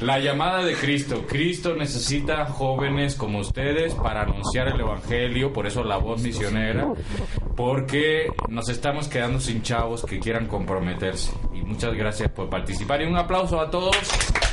[0.00, 1.24] La llamada de Cristo.
[1.26, 6.86] Cristo necesita jóvenes como ustedes para anunciar el Evangelio, por eso la voz misionera,
[7.56, 7.95] porque
[8.48, 11.32] nos estamos quedando sin chavos que quieran comprometerse.
[11.52, 13.96] Y muchas gracias por participar y un aplauso a todos.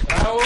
[0.08, 0.40] ¡Bravo!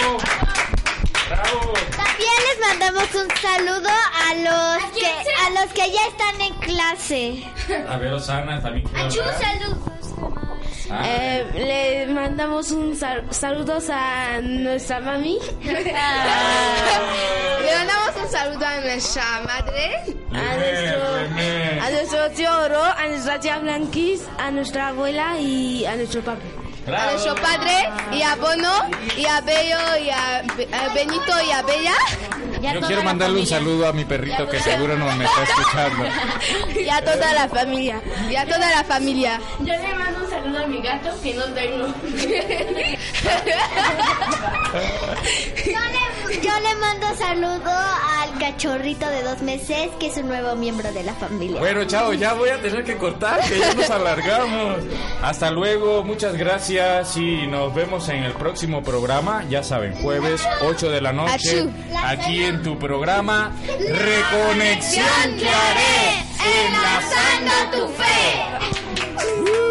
[1.28, 1.72] ¡Bravo!
[1.96, 7.44] También les mandamos un saludo a los que a los que ya están en clase.
[7.88, 9.40] A ver, Osana, también quiero hablar.
[9.40, 9.97] saludos.
[10.90, 15.38] Ah, Eh, le mandamos un sal- saludos a nuestra mami.
[15.64, 15.92] Le
[17.76, 20.02] mandamos un saludo a nuestra madre.
[20.32, 21.04] A nuestro,
[21.84, 26.40] a nuestro tío Oro, a nuestra tía Blanquis, a nuestra abuela y a nuestro papá.
[26.96, 28.72] A nuestro padre y a Bono
[29.16, 31.94] y a Bello y a, Be- a Benito y a Bella.
[32.74, 36.04] Yo quiero mandarle un saludo a mi perrito que seguro no me está escuchando.
[36.80, 38.00] Y a toda la familia.
[38.30, 39.40] Y a toda la familia.
[39.60, 41.86] Yo le mando un saludo a mi gato que no tengo.
[45.64, 50.54] Yo le, yo le mando saludo al cachorrito de dos meses que es un nuevo
[50.56, 51.58] miembro de la familia.
[51.58, 54.78] Bueno, chao, ya voy a tener que cortar, que ya nos alargamos.
[55.22, 59.44] Hasta luego, muchas gracias y nos vemos en el próximo programa.
[59.48, 61.66] Ya saben, jueves 8 de la noche,
[62.04, 65.06] aquí en tu programa Reconexión
[65.38, 66.24] Claret,
[66.66, 69.67] enlazando tu fe.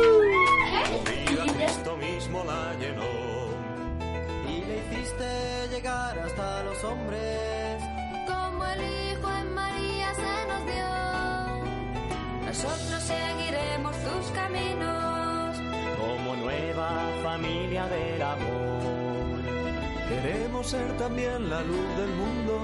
[20.67, 22.55] Ser también la luz del mundo.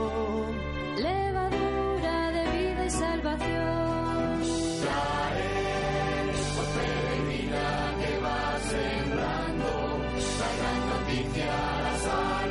[0.97, 4.41] Levadura de vida y salvación.
[6.55, 7.65] Por peregrina
[8.01, 8.43] que va
[8.73, 9.71] sembrando
[10.41, 11.53] la gran noticia,
[11.85, 12.42] la salvación.